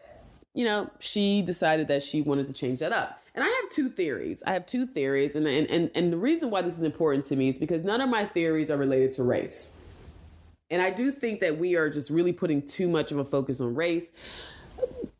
you 0.54 0.64
know, 0.64 0.90
she 0.98 1.42
decided 1.42 1.88
that 1.88 2.02
she 2.02 2.20
wanted 2.22 2.46
to 2.48 2.52
change 2.52 2.80
that 2.80 2.92
up. 2.92 3.22
And 3.34 3.44
I 3.44 3.46
have 3.46 3.70
two 3.70 3.88
theories. 3.88 4.42
I 4.44 4.52
have 4.52 4.66
two 4.66 4.87
theories, 4.87 5.37
and 5.37 5.46
and 5.46 5.70
and, 5.70 5.90
and 5.94 6.12
the 6.12 6.16
reason 6.16 6.50
why 6.50 6.62
this 6.62 6.76
is 6.76 6.82
important 6.82 7.24
to 7.26 7.37
me 7.37 7.48
is 7.48 7.58
because 7.58 7.84
none 7.84 8.00
of 8.00 8.08
my 8.08 8.24
theories 8.24 8.70
are 8.70 8.76
related 8.76 9.12
to 9.12 9.22
race. 9.22 9.84
And 10.70 10.82
I 10.82 10.90
do 10.90 11.11
think 11.11 11.40
that 11.40 11.56
we 11.56 11.76
are 11.76 11.88
just 11.88 12.11
really 12.11 12.32
putting 12.32 12.62
too 12.62 12.88
much 12.88 13.12
of 13.12 13.18
a 13.18 13.24
focus 13.24 13.61
on 13.61 13.74
race. 13.74 14.11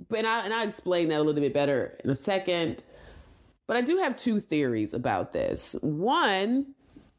But 0.09 0.19
and 0.19 0.27
I 0.27 0.45
and 0.45 0.53
I'll 0.53 0.67
explain 0.67 1.09
that 1.09 1.21
a 1.21 1.23
little 1.23 1.41
bit 1.41 1.55
better 1.55 1.97
in 2.03 2.11
a 2.11 2.17
second. 2.17 2.83
But 3.69 3.77
I 3.77 3.83
do 3.83 3.99
have 3.99 4.17
two 4.17 4.41
theories 4.41 4.93
about 4.93 5.31
this. 5.31 5.77
One 5.83 6.75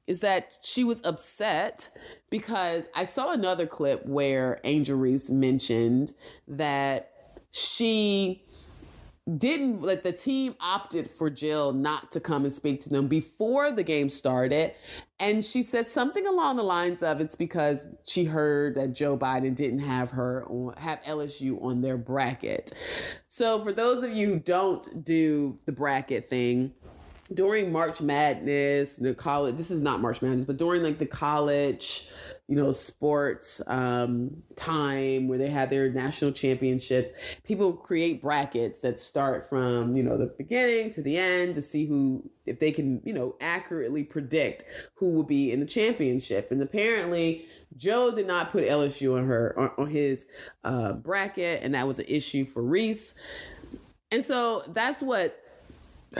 is 0.07 0.19
that 0.21 0.57
she 0.61 0.83
was 0.83 0.99
upset 1.05 1.89
because 2.31 2.85
I 2.95 3.03
saw 3.03 3.31
another 3.31 3.67
clip 3.67 4.05
where 4.05 4.59
Angel 4.63 4.97
Reese 4.97 5.29
mentioned 5.29 6.11
that 6.47 7.11
she 7.51 8.43
didn't 9.37 9.81
let 9.81 10.03
the 10.03 10.11
team 10.11 10.55
opted 10.59 11.09
for 11.09 11.29
Jill 11.29 11.73
not 11.73 12.11
to 12.13 12.19
come 12.19 12.45
and 12.45 12.53
speak 12.53 12.79
to 12.81 12.89
them 12.89 13.07
before 13.07 13.71
the 13.71 13.83
game 13.83 14.09
started. 14.09 14.73
And 15.19 15.43
she 15.43 15.63
said 15.63 15.85
something 15.85 16.25
along 16.25 16.55
the 16.55 16.63
lines 16.63 17.03
of 17.03 17.19
it's 17.19 17.35
because 17.35 17.87
she 18.05 18.23
heard 18.23 18.75
that 18.75 18.93
Joe 18.93 19.17
Biden 19.17 19.53
didn't 19.53 19.79
have 19.79 20.11
her 20.11 20.45
on 20.45 20.73
have 20.77 21.01
LSU 21.03 21.61
on 21.61 21.81
their 21.81 21.97
bracket. 21.97 22.71
So 23.27 23.61
for 23.61 23.73
those 23.73 24.03
of 24.03 24.13
you 24.13 24.27
who 24.27 24.39
don't 24.39 25.03
do 25.03 25.59
the 25.65 25.73
bracket 25.73 26.27
thing, 26.27 26.73
during 27.33 27.71
March 27.71 28.01
Madness, 28.01 28.97
the 28.97 29.13
college 29.13 29.55
this 29.55 29.71
is 29.71 29.81
not 29.81 30.01
March 30.01 30.21
Madness, 30.21 30.45
but 30.45 30.57
during 30.57 30.83
like 30.83 30.97
the 30.97 31.05
college 31.05 32.09
you 32.49 32.55
know, 32.55 32.71
sports 32.71 33.61
um, 33.67 34.41
time 34.55 35.27
where 35.27 35.37
they 35.37 35.51
have 35.51 35.69
their 35.69 35.91
national 35.91 36.31
championships. 36.31 37.11
People 37.43 37.73
create 37.73 38.23
brackets 38.23 38.81
that 38.81 38.97
start 38.97 39.47
from, 39.47 39.95
you 39.95 40.01
know, 40.01 40.17
the 40.17 40.33
beginning 40.35 40.89
to 40.89 41.03
the 41.03 41.15
end 41.15 41.53
to 41.53 41.61
see 41.61 41.85
who, 41.85 42.27
if 42.47 42.59
they 42.59 42.71
can, 42.71 43.03
you 43.05 43.13
know, 43.13 43.35
accurately 43.39 44.03
predict 44.03 44.63
who 44.95 45.11
will 45.11 45.23
be 45.23 45.51
in 45.51 45.59
the 45.59 45.65
championship. 45.65 46.51
And 46.51 46.59
apparently, 46.59 47.45
Joe 47.77 48.15
did 48.15 48.25
not 48.25 48.51
put 48.51 48.63
LSU 48.63 49.15
on 49.15 49.27
her 49.27 49.53
on, 49.55 49.71
on 49.77 49.87
his 49.87 50.25
uh, 50.63 50.93
bracket, 50.93 51.61
and 51.61 51.75
that 51.75 51.85
was 51.85 51.99
an 51.99 52.05
issue 52.07 52.45
for 52.45 52.63
Reese. 52.63 53.13
And 54.09 54.25
so 54.25 54.63
that's 54.69 55.03
what 55.03 55.39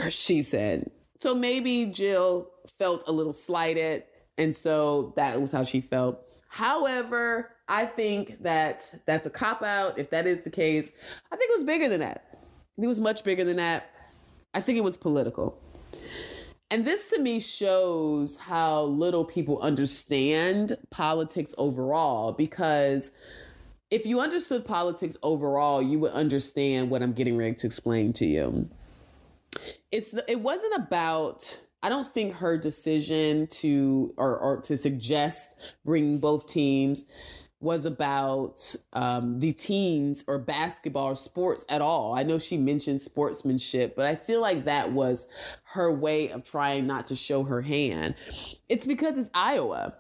she 0.09 0.43
said. 0.43 0.91
So 1.19 1.35
maybe 1.35 1.85
Jill 1.85 2.49
felt 2.77 3.03
a 3.07 3.11
little 3.11 3.33
slighted 3.33 4.03
and 4.39 4.55
so 4.55 5.13
that 5.17 5.39
was 5.39 5.51
how 5.51 5.65
she 5.65 5.81
felt. 5.81 6.25
However, 6.47 7.51
I 7.67 7.85
think 7.85 8.41
that 8.41 8.95
that's 9.05 9.27
a 9.27 9.29
cop 9.29 9.61
out. 9.61 9.99
If 9.99 10.09
that 10.11 10.25
is 10.25 10.43
the 10.43 10.49
case, 10.49 10.93
I 11.29 11.35
think 11.35 11.51
it 11.51 11.57
was 11.57 11.65
bigger 11.65 11.89
than 11.89 11.99
that. 11.99 12.39
It 12.81 12.87
was 12.87 13.01
much 13.01 13.25
bigger 13.25 13.43
than 13.43 13.57
that. 13.57 13.91
I 14.53 14.61
think 14.61 14.77
it 14.77 14.83
was 14.83 14.95
political. 14.95 15.61
And 16.71 16.85
this 16.85 17.09
to 17.09 17.19
me 17.19 17.41
shows 17.41 18.37
how 18.37 18.83
little 18.83 19.25
people 19.25 19.59
understand 19.59 20.77
politics 20.89 21.53
overall 21.57 22.31
because 22.31 23.11
if 23.91 24.05
you 24.05 24.21
understood 24.21 24.65
politics 24.65 25.17
overall, 25.21 25.81
you 25.81 25.99
would 25.99 26.13
understand 26.13 26.89
what 26.89 27.01
I'm 27.01 27.11
getting 27.11 27.35
ready 27.35 27.55
to 27.55 27.67
explain 27.67 28.13
to 28.13 28.25
you. 28.25 28.69
It's 29.91 30.13
it 30.27 30.39
wasn't 30.39 30.75
about 30.75 31.59
I 31.81 31.89
don't 31.89 32.07
think 32.07 32.35
her 32.35 32.57
decision 32.57 33.47
to 33.47 34.13
or, 34.17 34.37
or 34.37 34.61
to 34.61 34.77
suggest 34.77 35.57
bringing 35.85 36.17
both 36.17 36.47
teams 36.47 37.05
was 37.61 37.85
about 37.85 38.75
um, 38.93 39.39
the 39.39 39.51
teams 39.51 40.23
or 40.27 40.39
basketball 40.39 41.07
or 41.07 41.15
sports 41.15 41.65
at 41.67 41.81
all. 41.81 42.17
I 42.17 42.23
know 42.23 42.37
she 42.37 42.57
mentioned 42.57 43.01
sportsmanship, 43.01 43.95
but 43.97 44.05
I 44.05 44.15
feel 44.15 44.39
like 44.41 44.65
that 44.65 44.93
was 44.93 45.27
her 45.63 45.91
way 45.91 46.29
of 46.29 46.43
trying 46.43 46.87
not 46.87 47.07
to 47.07 47.17
show 47.17 47.43
her 47.43 47.61
hand. 47.61 48.15
It's 48.69 48.87
because 48.87 49.17
it's 49.17 49.29
Iowa. 49.33 49.95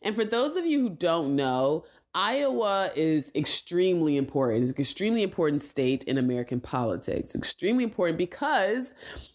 And 0.00 0.14
for 0.14 0.24
those 0.24 0.56
of 0.56 0.64
you 0.64 0.80
who 0.80 0.90
don't 0.90 1.36
know, 1.36 1.84
Iowa 2.16 2.92
is 2.96 3.30
extremely 3.34 4.16
important. 4.16 4.62
It's 4.62 4.72
an 4.72 4.80
extremely 4.80 5.22
important 5.22 5.60
state 5.60 6.04
in 6.04 6.16
American 6.16 6.60
politics. 6.60 7.34
Extremely 7.34 7.84
important 7.84 8.16
because 8.16 8.94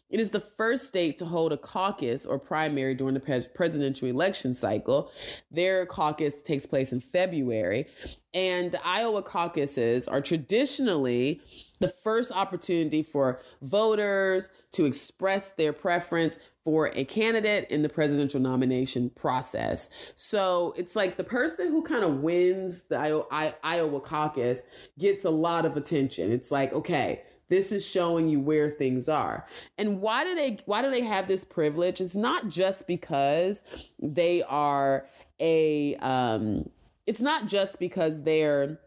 it 0.10 0.20
is 0.20 0.32
the 0.32 0.40
first 0.40 0.88
state 0.88 1.20
to 1.20 1.26
hold 1.26 1.54
a 1.54 1.58
caucus 1.58 2.26
or 2.26 2.40
primary 2.40 2.96
during 2.96 3.14
the 3.14 3.50
presidential 3.54 4.08
election 4.08 4.56
cycle. 4.56 5.12
Their 5.52 5.86
caucus 5.86 6.42
takes 6.42 6.66
place 6.66 6.92
in 6.92 7.02
February. 7.02 7.86
And 8.34 8.76
Iowa 8.84 9.22
caucuses 9.22 10.08
are 10.08 10.20
traditionally 10.20 11.40
the 11.82 11.90
first 11.90 12.32
opportunity 12.32 13.04
for 13.04 13.42
voters 13.62 14.50
to 14.72 14.86
express 14.86 15.52
their 15.52 15.74
preference 15.74 16.40
for 16.64 16.92
a 16.94 17.04
candidate 17.04 17.70
in 17.70 17.82
the 17.82 17.90
presidential 17.90 18.40
nomination 18.40 19.10
process. 19.10 19.90
So 20.16 20.74
it's 20.78 20.96
like 20.96 21.18
the 21.18 21.24
person 21.24 21.70
who 21.70 21.82
kind 21.82 22.04
of 22.04 22.20
wins 22.20 22.84
the 22.84 23.26
Iowa 23.64 24.00
caucus 24.00 24.62
gets 25.00 25.26
a 25.26 25.30
lot 25.30 25.66
of 25.66 25.76
attention. 25.76 26.32
It's 26.32 26.52
like, 26.52 26.72
okay, 26.72 27.24
this 27.50 27.72
is 27.72 27.86
showing 27.86 28.30
you 28.30 28.40
where 28.40 28.70
things 28.70 29.10
are. 29.10 29.46
And 29.78 30.00
why 30.00 30.24
do 30.24 30.36
they 30.36 30.60
why 30.66 30.82
do 30.82 30.92
they 30.92 31.02
have 31.02 31.28
this 31.28 31.44
privilege? 31.44 32.00
It's 32.00 32.16
not 32.16 32.48
just 32.48 32.88
because 32.88 33.64
they 34.00 34.44
are 34.44 35.08
a 35.40 35.96
um 35.98 36.70
it's 37.08 37.20
not 37.20 37.48
just 37.48 37.80
because 37.80 38.22
their 38.22 38.80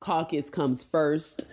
caucus 0.00 0.50
comes 0.50 0.82
first 0.82 1.44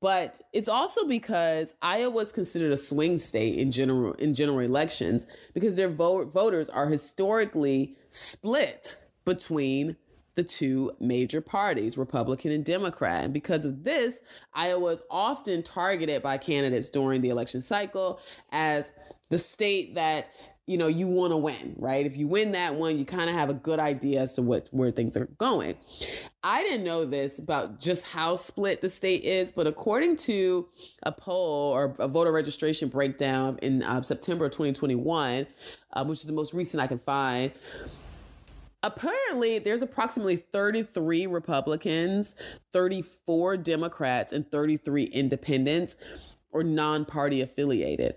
but 0.00 0.40
it's 0.52 0.68
also 0.68 1.06
because 1.06 1.74
Iowa 1.82 2.22
is 2.22 2.32
considered 2.32 2.72
a 2.72 2.76
swing 2.76 3.18
state 3.18 3.58
in 3.58 3.72
general 3.72 4.12
in 4.14 4.34
general 4.34 4.60
elections 4.60 5.26
because 5.54 5.74
their 5.74 5.88
vote, 5.88 6.32
voters 6.32 6.68
are 6.68 6.88
historically 6.88 7.96
split 8.08 8.96
between 9.24 9.96
the 10.36 10.44
two 10.44 10.92
major 11.00 11.40
parties, 11.40 11.98
Republican 11.98 12.52
and 12.52 12.64
Democrat. 12.64 13.24
And 13.24 13.34
because 13.34 13.64
of 13.64 13.82
this, 13.82 14.20
Iowa 14.54 14.92
is 14.92 15.02
often 15.10 15.64
targeted 15.64 16.22
by 16.22 16.38
candidates 16.38 16.88
during 16.88 17.22
the 17.22 17.30
election 17.30 17.60
cycle 17.60 18.20
as 18.52 18.92
the 19.30 19.38
state 19.38 19.96
that 19.96 20.28
you 20.68 20.76
know, 20.76 20.86
you 20.86 21.06
want 21.06 21.32
to 21.32 21.36
win, 21.38 21.74
right? 21.78 22.04
If 22.04 22.18
you 22.18 22.28
win 22.28 22.52
that 22.52 22.74
one, 22.74 22.98
you 22.98 23.06
kind 23.06 23.30
of 23.30 23.34
have 23.34 23.48
a 23.48 23.54
good 23.54 23.80
idea 23.80 24.20
as 24.20 24.34
to 24.34 24.42
what 24.42 24.68
where 24.70 24.90
things 24.90 25.16
are 25.16 25.24
going. 25.38 25.76
I 26.44 26.62
didn't 26.62 26.84
know 26.84 27.06
this 27.06 27.38
about 27.38 27.80
just 27.80 28.04
how 28.04 28.36
split 28.36 28.82
the 28.82 28.90
state 28.90 29.24
is, 29.24 29.50
but 29.50 29.66
according 29.66 30.16
to 30.18 30.68
a 31.04 31.10
poll 31.10 31.72
or 31.72 31.94
a 31.98 32.06
voter 32.06 32.30
registration 32.30 32.90
breakdown 32.90 33.58
in 33.62 33.82
uh, 33.82 34.02
September 34.02 34.50
2021, 34.50 35.46
um, 35.94 36.06
which 36.06 36.18
is 36.20 36.26
the 36.26 36.34
most 36.34 36.52
recent 36.52 36.82
I 36.82 36.86
can 36.86 36.98
find, 36.98 37.50
apparently 38.82 39.58
there's 39.58 39.80
approximately 39.80 40.36
33 40.36 41.26
Republicans, 41.26 42.34
34 42.74 43.56
Democrats, 43.56 44.34
and 44.34 44.48
33 44.50 45.04
independents 45.04 45.96
or 46.50 46.62
non 46.62 47.04
party 47.04 47.40
affiliated. 47.40 48.16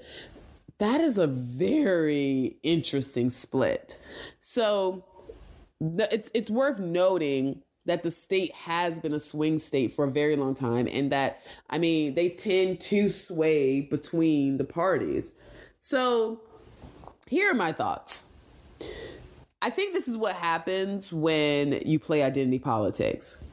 That 0.82 1.00
is 1.00 1.20
a 1.20 1.28
very 1.28 2.58
interesting 2.64 3.30
split. 3.30 4.02
So 4.40 5.06
it's, 5.80 6.32
it's 6.34 6.50
worth 6.50 6.80
noting 6.80 7.62
that 7.86 8.02
the 8.02 8.10
state 8.10 8.52
has 8.56 8.98
been 8.98 9.14
a 9.14 9.20
swing 9.20 9.60
state 9.60 9.94
for 9.94 10.06
a 10.06 10.12
very 10.12 10.36
long 10.36 10.56
time 10.56 10.88
and 10.92 11.12
that 11.12 11.42
i 11.70 11.78
mean 11.78 12.16
they 12.16 12.30
tend 12.30 12.80
to 12.80 13.10
sway 13.10 13.82
between 13.82 14.58
the 14.58 14.64
parties. 14.64 15.40
So 15.78 16.42
here 17.28 17.52
are 17.52 17.56
my 17.56 17.74
thoughts. 17.74 18.32
I 19.62 19.70
think 19.70 19.94
this 19.94 20.08
is 20.08 20.18
what 20.18 20.36
happens 20.36 21.14
when 21.14 21.80
you 21.86 22.00
play 22.00 22.24
identity 22.24 22.58
politics. 22.58 23.44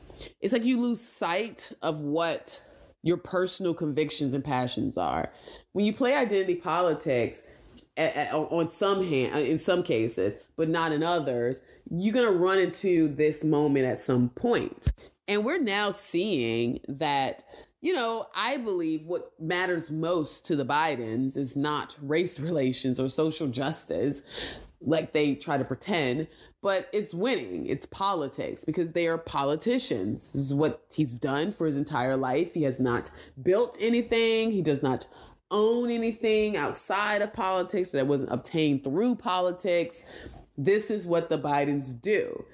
It's 0.40 0.54
like 0.54 0.64
you 0.64 0.80
lose 0.80 1.06
sight 1.06 1.72
of 1.82 2.00
what 2.00 2.62
your 3.02 3.16
personal 3.16 3.74
convictions 3.74 4.34
and 4.34 4.44
passions 4.44 4.96
are. 4.96 5.32
When 5.72 5.84
you 5.84 5.92
play 5.92 6.14
identity 6.14 6.56
politics, 6.56 7.54
on 7.98 8.68
some 8.68 9.04
hand, 9.04 9.34
uh, 9.34 9.38
in 9.38 9.58
some 9.58 9.82
cases, 9.82 10.36
but 10.56 10.68
not 10.68 10.92
in 10.92 11.02
others, 11.02 11.60
you're 11.90 12.14
to 12.26 12.38
run 12.38 12.58
into 12.58 13.08
this 13.08 13.42
moment 13.42 13.86
at 13.86 13.98
some 13.98 14.28
point. 14.30 14.92
And 15.26 15.44
we're 15.44 15.60
now 15.60 15.90
seeing 15.90 16.80
that, 16.88 17.44
you 17.80 17.92
know, 17.92 18.26
I 18.34 18.56
believe 18.56 19.06
what 19.06 19.32
matters 19.40 19.90
most 19.90 20.46
to 20.46 20.56
the 20.56 20.64
Bidens 20.64 21.36
is 21.36 21.56
not 21.56 21.96
race 22.00 22.38
relations 22.40 23.00
or 23.00 23.08
social 23.08 23.48
justice 23.48 24.22
like 24.80 25.12
they 25.12 25.34
try 25.34 25.58
to 25.58 25.64
pretend, 25.64 26.28
but 26.68 26.86
it's 26.92 27.14
winning. 27.14 27.64
It's 27.64 27.86
politics 27.86 28.62
because 28.62 28.92
they 28.92 29.08
are 29.08 29.16
politicians. 29.16 30.34
This 30.34 30.42
is 30.42 30.52
what 30.52 30.84
he's 30.92 31.18
done 31.18 31.50
for 31.50 31.64
his 31.64 31.78
entire 31.78 32.14
life. 32.14 32.52
He 32.52 32.64
has 32.64 32.78
not 32.78 33.10
built 33.42 33.78
anything. 33.80 34.52
He 34.52 34.60
does 34.60 34.82
not 34.82 35.06
own 35.50 35.90
anything 35.90 36.58
outside 36.58 37.22
of 37.22 37.32
politics 37.32 37.92
that 37.92 38.06
wasn't 38.06 38.30
obtained 38.30 38.84
through 38.84 39.16
politics. 39.16 40.04
This 40.58 40.90
is 40.90 41.06
what 41.06 41.30
the 41.30 41.38
Bidens 41.38 41.98
do. 41.98 42.44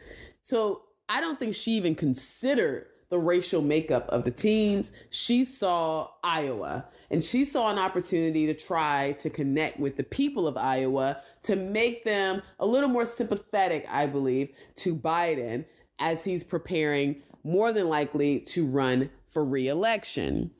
So 0.42 0.82
I 1.08 1.20
don't 1.20 1.40
think 1.40 1.52
she 1.52 1.72
even 1.72 1.96
considered 1.96 2.86
the 3.14 3.20
racial 3.20 3.62
makeup 3.62 4.08
of 4.08 4.24
the 4.24 4.30
teams. 4.32 4.90
She 5.08 5.44
saw 5.44 6.08
Iowa 6.24 6.84
and 7.12 7.22
she 7.22 7.44
saw 7.44 7.70
an 7.70 7.78
opportunity 7.78 8.44
to 8.46 8.54
try 8.54 9.12
to 9.20 9.30
connect 9.30 9.78
with 9.78 9.96
the 9.96 10.02
people 10.02 10.48
of 10.48 10.56
Iowa 10.56 11.22
to 11.42 11.54
make 11.54 12.02
them 12.02 12.42
a 12.58 12.66
little 12.66 12.88
more 12.88 13.06
sympathetic, 13.06 13.86
I 13.88 14.08
believe, 14.08 14.48
to 14.78 14.96
Biden 14.96 15.64
as 16.00 16.24
he's 16.24 16.42
preparing 16.42 17.22
more 17.44 17.72
than 17.72 17.88
likely 17.88 18.40
to 18.40 18.66
run 18.66 19.10
for 19.28 19.44
reelection. 19.44 20.50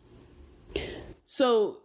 So, 1.25 1.79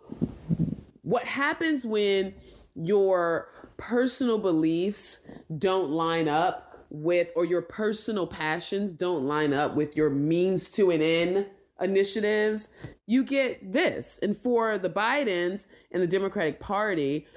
what 1.02 1.24
happens 1.24 1.84
when 1.84 2.36
your 2.76 3.48
personal 3.78 4.38
beliefs 4.38 5.28
don't 5.58 5.90
line 5.90 6.28
up 6.28 6.69
with, 6.90 7.32
or 7.36 7.46
your 7.46 7.62
personal 7.62 8.28
passions 8.28 8.94
don't 8.94 9.26
line 9.26 9.54
up 9.54 9.76
with 9.76 9.96
your 9.96 10.10
means 10.10 10.70
to 10.72 10.92
an 10.92 11.02
end 11.02 11.46
initiatives, 11.82 12.70
you 13.06 13.24
get 13.24 13.72
this. 13.72 14.20
And 14.22 14.38
for 14.38 14.78
the 14.78 14.90
Bidens 14.90 15.66
and 15.92 16.02
the 16.02 16.08
Democratic 16.08 16.60
Party, 16.60 17.28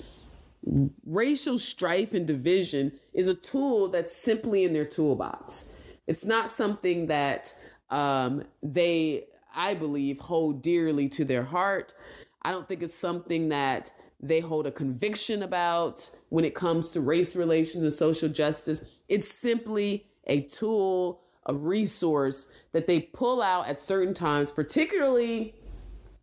racial 1.05 1.59
strife 1.59 2.15
and 2.15 2.27
division 2.27 2.93
is 3.13 3.29
a 3.29 3.35
tool 3.35 3.89
that's 3.89 4.17
simply 4.17 4.65
in 4.65 4.73
their 4.73 4.85
toolbox. 4.85 5.77
It's 6.07 6.25
not 6.25 6.51
something 6.51 7.07
that 7.07 7.53
um, 7.91 8.45
they, 8.63 9.25
I 9.55 9.75
believe, 9.75 10.19
hold 10.19 10.63
dearly 10.63 11.09
to 11.11 11.25
their 11.25 11.45
heart. 11.45 11.95
I 12.43 12.51
don't 12.51 12.67
think 12.67 12.83
it's 12.83 12.99
something 12.99 13.51
that 13.51 13.93
they 14.21 14.41
hold 14.41 14.67
a 14.67 14.71
conviction 14.71 15.43
about 15.43 16.09
when 16.29 16.45
it 16.45 16.55
comes 16.55 16.91
to 16.91 17.01
race 17.01 17.35
relations 17.35 17.83
and 17.83 17.93
social 17.93 18.29
justice. 18.29 18.85
It's 19.13 19.31
simply 19.31 20.07
a 20.27 20.41
tool, 20.41 21.21
a 21.45 21.53
resource 21.53 22.51
that 22.73 22.87
they 22.87 23.01
pull 23.01 23.43
out 23.43 23.69
at 23.69 23.79
certain 23.79 24.15
times, 24.15 24.51
particularly 24.51 25.55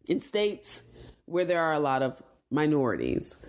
in 0.07 0.19
states 0.19 0.81
where 1.25 1.45
there 1.45 1.61
are 1.61 1.73
a 1.73 1.79
lot 1.79 2.01
of 2.01 2.19
minorities. 2.49 3.45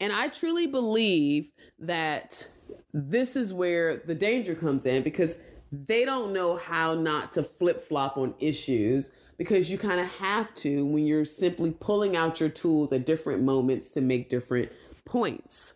And 0.00 0.12
I 0.12 0.28
truly 0.28 0.66
believe 0.66 1.50
that 1.78 2.46
this 2.92 3.36
is 3.36 3.54
where 3.54 3.96
the 3.96 4.14
danger 4.14 4.54
comes 4.54 4.84
in 4.84 5.02
because 5.02 5.38
they 5.72 6.04
don't 6.04 6.34
know 6.34 6.58
how 6.58 6.92
not 6.92 7.32
to 7.32 7.42
flip 7.42 7.80
flop 7.80 8.18
on 8.18 8.34
issues 8.38 9.12
because 9.38 9.70
you 9.70 9.78
kind 9.78 9.98
of 9.98 10.10
have 10.16 10.54
to 10.56 10.84
when 10.84 11.06
you're 11.06 11.24
simply 11.24 11.70
pulling 11.70 12.16
out 12.16 12.38
your 12.38 12.50
tools 12.50 12.92
at 12.92 13.06
different 13.06 13.42
moments 13.42 13.88
to 13.92 14.02
make 14.02 14.28
different 14.28 14.70
points. 15.06 15.72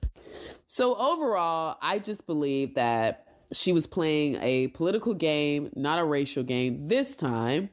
So, 0.66 0.96
overall, 0.96 1.78
I 1.80 1.98
just 1.98 2.26
believe 2.26 2.74
that 2.74 3.26
she 3.52 3.72
was 3.72 3.86
playing 3.86 4.36
a 4.42 4.68
political 4.68 5.14
game, 5.14 5.70
not 5.76 5.98
a 5.98 6.04
racial 6.04 6.42
game 6.42 6.88
this 6.88 7.14
time, 7.14 7.70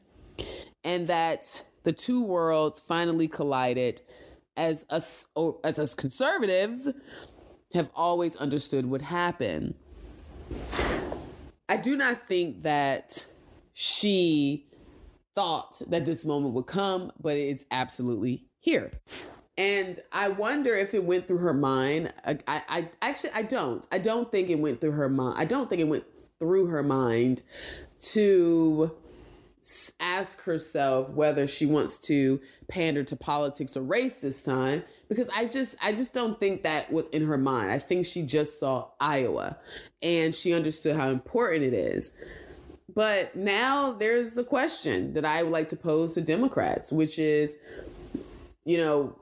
and 0.84 1.08
that 1.08 1.64
the 1.84 1.92
two 1.92 2.24
worlds 2.24 2.80
finally 2.80 3.28
collided 3.28 4.02
as 4.56 4.86
us 4.90 5.26
as 5.64 5.80
us 5.80 5.96
conservatives 5.96 6.90
have 7.74 7.90
always 7.96 8.36
understood 8.36 8.86
would 8.86 9.02
happen. 9.02 9.74
I 11.68 11.78
do 11.78 11.96
not 11.96 12.28
think 12.28 12.62
that 12.62 13.26
she 13.74 14.68
thought 15.34 15.82
that 15.88 16.06
this 16.06 16.26
moment 16.26 16.54
would 16.54 16.68
come, 16.68 17.12
but 17.20 17.36
it's 17.36 17.66
absolutely 17.72 18.46
here. 18.60 18.92
And 19.58 20.00
I 20.12 20.30
wonder 20.30 20.76
if 20.76 20.94
it 20.94 21.04
went 21.04 21.28
through 21.28 21.38
her 21.40 21.54
mind. 21.54 22.12
I, 22.26 22.40
I, 22.48 22.62
I, 22.68 22.90
actually 23.02 23.32
I 23.36 23.44
don't. 23.44 23.88
I 23.92 24.00
don't 24.00 24.32
think 24.32 24.50
it 24.50 24.60
went 24.60 24.82
through 24.82 24.92
her 24.92 25.10
mind. 25.10 25.36
I 25.38 25.46
don't 25.46 25.70
think 25.70 25.82
it 25.82 25.88
went 25.88 26.06
through 26.40 26.68
her 26.68 26.84
mind 26.84 27.44
to 28.00 28.92
ask 30.00 30.42
herself 30.42 31.10
whether 31.12 31.48
she 31.48 31.66
wants 31.66 31.98
to 31.98 32.42
pander 32.68 33.04
to 33.04 33.16
politics 33.16 33.78
or 33.78 33.82
race 33.82 34.20
this 34.20 34.42
time 34.42 34.84
because 35.08 35.30
I 35.30 35.46
just 35.46 35.76
I 35.82 35.94
just 35.94 36.14
don't 36.14 36.40
think 36.40 36.64
that 36.64 36.92
was 36.92 37.08
in 37.10 37.26
her 37.28 37.38
mind. 37.38 37.72
I 37.72 37.80
think 37.80 38.06
she 38.06 38.24
just 38.24 38.60
saw 38.60 38.90
Iowa 39.00 39.58
and 40.02 40.34
she 40.34 40.54
understood 40.54 40.96
how 40.96 41.10
important 41.10 41.64
it 41.64 41.74
is. 41.74 42.12
But 42.94 43.36
now 43.36 43.94
there's 43.94 44.38
a 44.38 44.44
question 44.44 45.14
that 45.14 45.26
I 45.26 45.44
would 45.44 45.52
like 45.52 45.70
to 45.70 45.76
pose 45.76 46.14
to 46.16 46.22
Democrats, 46.22 46.92
which 46.92 47.18
is, 47.18 47.56
you 48.66 48.78
know, 48.78 49.16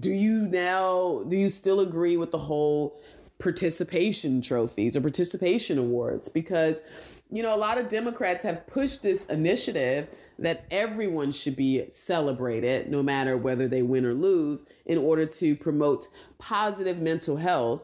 do 0.00 0.12
you 0.12 0.48
now 0.48 1.24
do 1.28 1.36
you 1.36 1.50
still 1.50 1.80
agree 1.80 2.16
with 2.16 2.30
the 2.30 2.38
whole 2.38 3.00
participation 3.38 4.40
trophies 4.40 4.96
or 4.96 5.00
participation 5.00 5.78
awards? 5.78 6.28
Because, 6.28 6.82
you 7.30 7.42
know, 7.42 7.54
a 7.54 7.58
lot 7.58 7.78
of 7.78 7.88
Democrats 7.88 8.44
have 8.44 8.66
pushed 8.66 9.02
this 9.02 9.26
initiative 9.26 10.08
that 10.38 10.64
everyone 10.70 11.30
should 11.30 11.54
be 11.54 11.88
celebrated, 11.88 12.90
no 12.90 13.02
matter 13.02 13.36
whether 13.36 13.68
they 13.68 13.82
win 13.82 14.04
or 14.04 14.14
lose, 14.14 14.64
in 14.86 14.98
order 14.98 15.26
to 15.26 15.54
promote 15.56 16.08
positive 16.38 16.98
mental 16.98 17.36
health. 17.36 17.82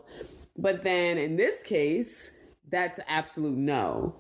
But 0.57 0.83
then 0.83 1.17
in 1.17 1.37
this 1.37 1.63
case, 1.63 2.37
that's 2.69 2.99
absolute 3.09 3.57
no 3.57 4.17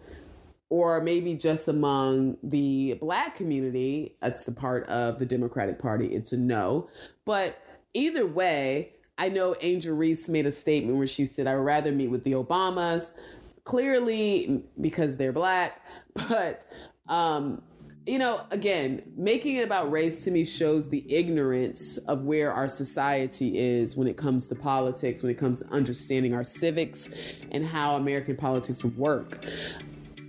or 0.70 1.00
maybe 1.00 1.34
just 1.34 1.66
among 1.66 2.36
the 2.44 2.94
black 3.00 3.34
community, 3.34 4.16
that's 4.22 4.44
the 4.44 4.52
part 4.52 4.86
of 4.86 5.18
the 5.18 5.26
Democratic 5.26 5.80
Party, 5.80 6.06
it's 6.06 6.32
a 6.32 6.36
no. 6.36 6.88
But 7.24 7.60
either 7.94 8.26
way, 8.26 8.92
I 9.18 9.28
know 9.28 9.54
Angel 9.60 9.94
Reese 9.94 10.28
made 10.28 10.46
a 10.46 10.50
statement 10.50 10.96
where 10.96 11.06
she 11.06 11.26
said, 11.26 11.46
I 11.46 11.56
would 11.56 11.64
rather 11.64 11.92
meet 11.92 12.08
with 12.08 12.24
the 12.24 12.32
Obamas, 12.32 13.10
clearly 13.64 14.64
because 14.80 15.16
they're 15.16 15.32
black. 15.32 15.80
But, 16.28 16.66
um, 17.06 17.62
you 18.04 18.18
know, 18.18 18.40
again, 18.50 19.02
making 19.16 19.56
it 19.56 19.64
about 19.64 19.92
race 19.92 20.24
to 20.24 20.32
me 20.32 20.44
shows 20.44 20.88
the 20.88 21.04
ignorance 21.08 21.98
of 21.98 22.24
where 22.24 22.52
our 22.52 22.66
society 22.66 23.56
is 23.56 23.94
when 23.94 24.08
it 24.08 24.16
comes 24.16 24.46
to 24.48 24.56
politics, 24.56 25.22
when 25.22 25.30
it 25.30 25.38
comes 25.38 25.62
to 25.62 25.68
understanding 25.68 26.34
our 26.34 26.42
civics 26.42 27.10
and 27.52 27.64
how 27.64 27.94
American 27.94 28.36
politics 28.36 28.84
work. 28.84 29.44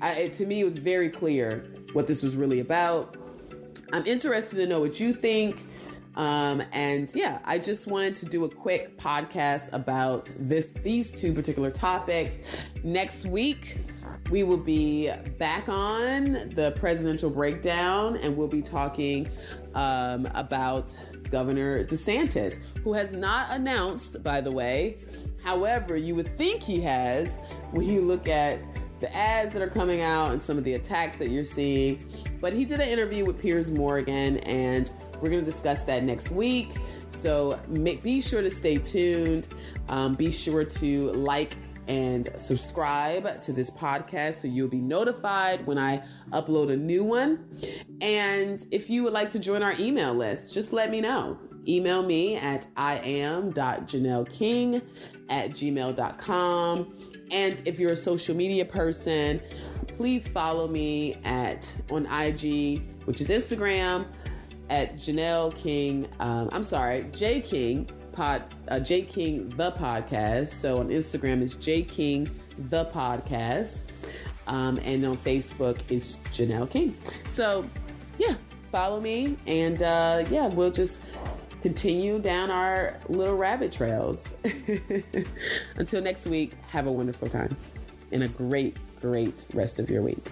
I, 0.01 0.13
it, 0.13 0.33
to 0.33 0.45
me, 0.45 0.61
it 0.61 0.65
was 0.65 0.77
very 0.77 1.09
clear 1.09 1.65
what 1.93 2.05
this 2.05 2.21
was 2.21 2.35
really 2.35 2.59
about. 2.59 3.17
I'm 3.93 4.05
interested 4.05 4.57
to 4.57 4.67
know 4.67 4.79
what 4.79 4.99
you 4.99 5.13
think. 5.13 5.65
Um, 6.15 6.61
and 6.73 7.11
yeah, 7.15 7.39
I 7.45 7.57
just 7.57 7.87
wanted 7.87 8.15
to 8.17 8.25
do 8.25 8.43
a 8.43 8.49
quick 8.49 8.97
podcast 8.97 9.71
about 9.73 10.29
this 10.37 10.71
these 10.71 11.11
two 11.11 11.33
particular 11.33 11.71
topics. 11.71 12.39
Next 12.83 13.25
week, 13.25 13.77
we 14.29 14.43
will 14.43 14.57
be 14.57 15.11
back 15.37 15.69
on 15.69 16.51
the 16.55 16.73
presidential 16.77 17.29
breakdown, 17.29 18.17
and 18.17 18.35
we'll 18.35 18.47
be 18.47 18.61
talking 18.61 19.29
um, 19.73 20.27
about 20.35 20.95
Governor 21.29 21.83
DeSantis, 21.85 22.59
who 22.83 22.93
has 22.93 23.13
not 23.13 23.51
announced, 23.51 24.21
by 24.23 24.41
the 24.41 24.51
way. 24.51 24.97
However, 25.43 25.95
you 25.95 26.13
would 26.15 26.37
think 26.37 26.61
he 26.61 26.81
has 26.81 27.37
when 27.71 27.85
you 27.87 28.01
look 28.01 28.27
at 28.27 28.61
the 28.99 29.13
ads 29.15 29.51
that 29.53 29.61
are 29.61 29.69
coming 29.69 30.01
out 30.01 30.31
and 30.31 30.41
some 30.41 30.57
of 30.57 30.63
the 30.63 30.75
attacks 30.75 31.17
that 31.17 31.29
you're 31.29 31.43
seeing. 31.43 32.05
But 32.39 32.53
he 32.53 32.65
did 32.65 32.79
an 32.79 32.87
interview 32.87 33.25
with 33.25 33.39
Piers 33.39 33.71
Morgan, 33.71 34.37
and 34.39 34.91
we're 35.21 35.29
going 35.29 35.43
to 35.43 35.51
discuss 35.51 35.83
that 35.83 36.03
next 36.03 36.31
week. 36.31 36.77
So 37.09 37.59
make, 37.67 38.03
be 38.03 38.21
sure 38.21 38.41
to 38.41 38.51
stay 38.51 38.77
tuned. 38.77 39.49
Um, 39.87 40.15
be 40.15 40.31
sure 40.31 40.63
to 40.63 41.11
like 41.11 41.57
and 41.87 42.29
subscribe 42.37 43.41
to 43.41 43.51
this 43.51 43.69
podcast 43.69 44.35
so 44.35 44.47
you'll 44.47 44.69
be 44.69 44.81
notified 44.81 45.65
when 45.65 45.77
I 45.77 46.01
upload 46.31 46.71
a 46.71 46.77
new 46.77 47.03
one. 47.03 47.45
And 48.01 48.65
if 48.71 48.89
you 48.89 49.03
would 49.03 49.13
like 49.13 49.29
to 49.31 49.39
join 49.39 49.63
our 49.63 49.73
email 49.79 50.13
list, 50.13 50.53
just 50.53 50.73
let 50.73 50.91
me 50.91 51.01
know. 51.01 51.39
Email 51.67 52.01
me 52.01 52.37
at 52.37 52.65
iam.janelleking 52.77 54.81
at 55.29 55.51
gmail.com. 55.51 56.97
And 57.31 57.61
if 57.65 57.79
you're 57.79 57.91
a 57.91 57.97
social 57.97 58.35
media 58.35 58.65
person, 58.65 59.39
please 59.87 60.27
follow 60.27 60.67
me 60.67 61.15
at 61.23 61.73
on 61.91 62.07
IG, 62.07 62.81
which 63.05 63.21
is 63.21 63.29
Instagram, 63.29 64.07
at 64.71 64.95
Janelle 64.95 65.55
King. 65.55 66.07
Um, 66.19 66.49
I'm 66.51 66.63
sorry, 66.63 67.05
J 67.11 67.41
King 67.41 67.87
pod, 68.13 68.41
uh, 68.69 68.79
J 68.79 69.03
King 69.03 69.49
the 69.49 69.71
podcast. 69.73 70.47
So 70.47 70.77
on 70.77 70.87
Instagram 70.87 71.41
it's 71.41 71.55
J 71.55 71.83
King 71.83 72.27
the 72.69 72.85
podcast, 72.85 73.81
um, 74.47 74.79
and 74.83 75.05
on 75.05 75.17
Facebook 75.17 75.79
it's 75.89 76.19
Janelle 76.29 76.69
King. 76.69 76.95
So 77.29 77.69
yeah, 78.17 78.35
follow 78.71 78.99
me, 78.99 79.37
and 79.45 79.83
uh, 79.83 80.23
yeah, 80.31 80.47
we'll 80.47 80.71
just 80.71 81.05
continue 81.61 82.17
down 82.17 82.49
our 82.49 82.97
little 83.09 83.35
rabbit 83.35 83.71
trails. 83.71 84.33
Until 85.75 86.01
next 86.01 86.25
week, 86.25 86.53
have 86.69 86.87
a 86.87 86.91
wonderful 86.91 87.27
time 87.27 87.55
and 88.11 88.23
a 88.23 88.27
great, 88.29 88.77
great 88.99 89.45
rest 89.53 89.79
of 89.79 89.89
your 89.89 90.01
week. 90.01 90.31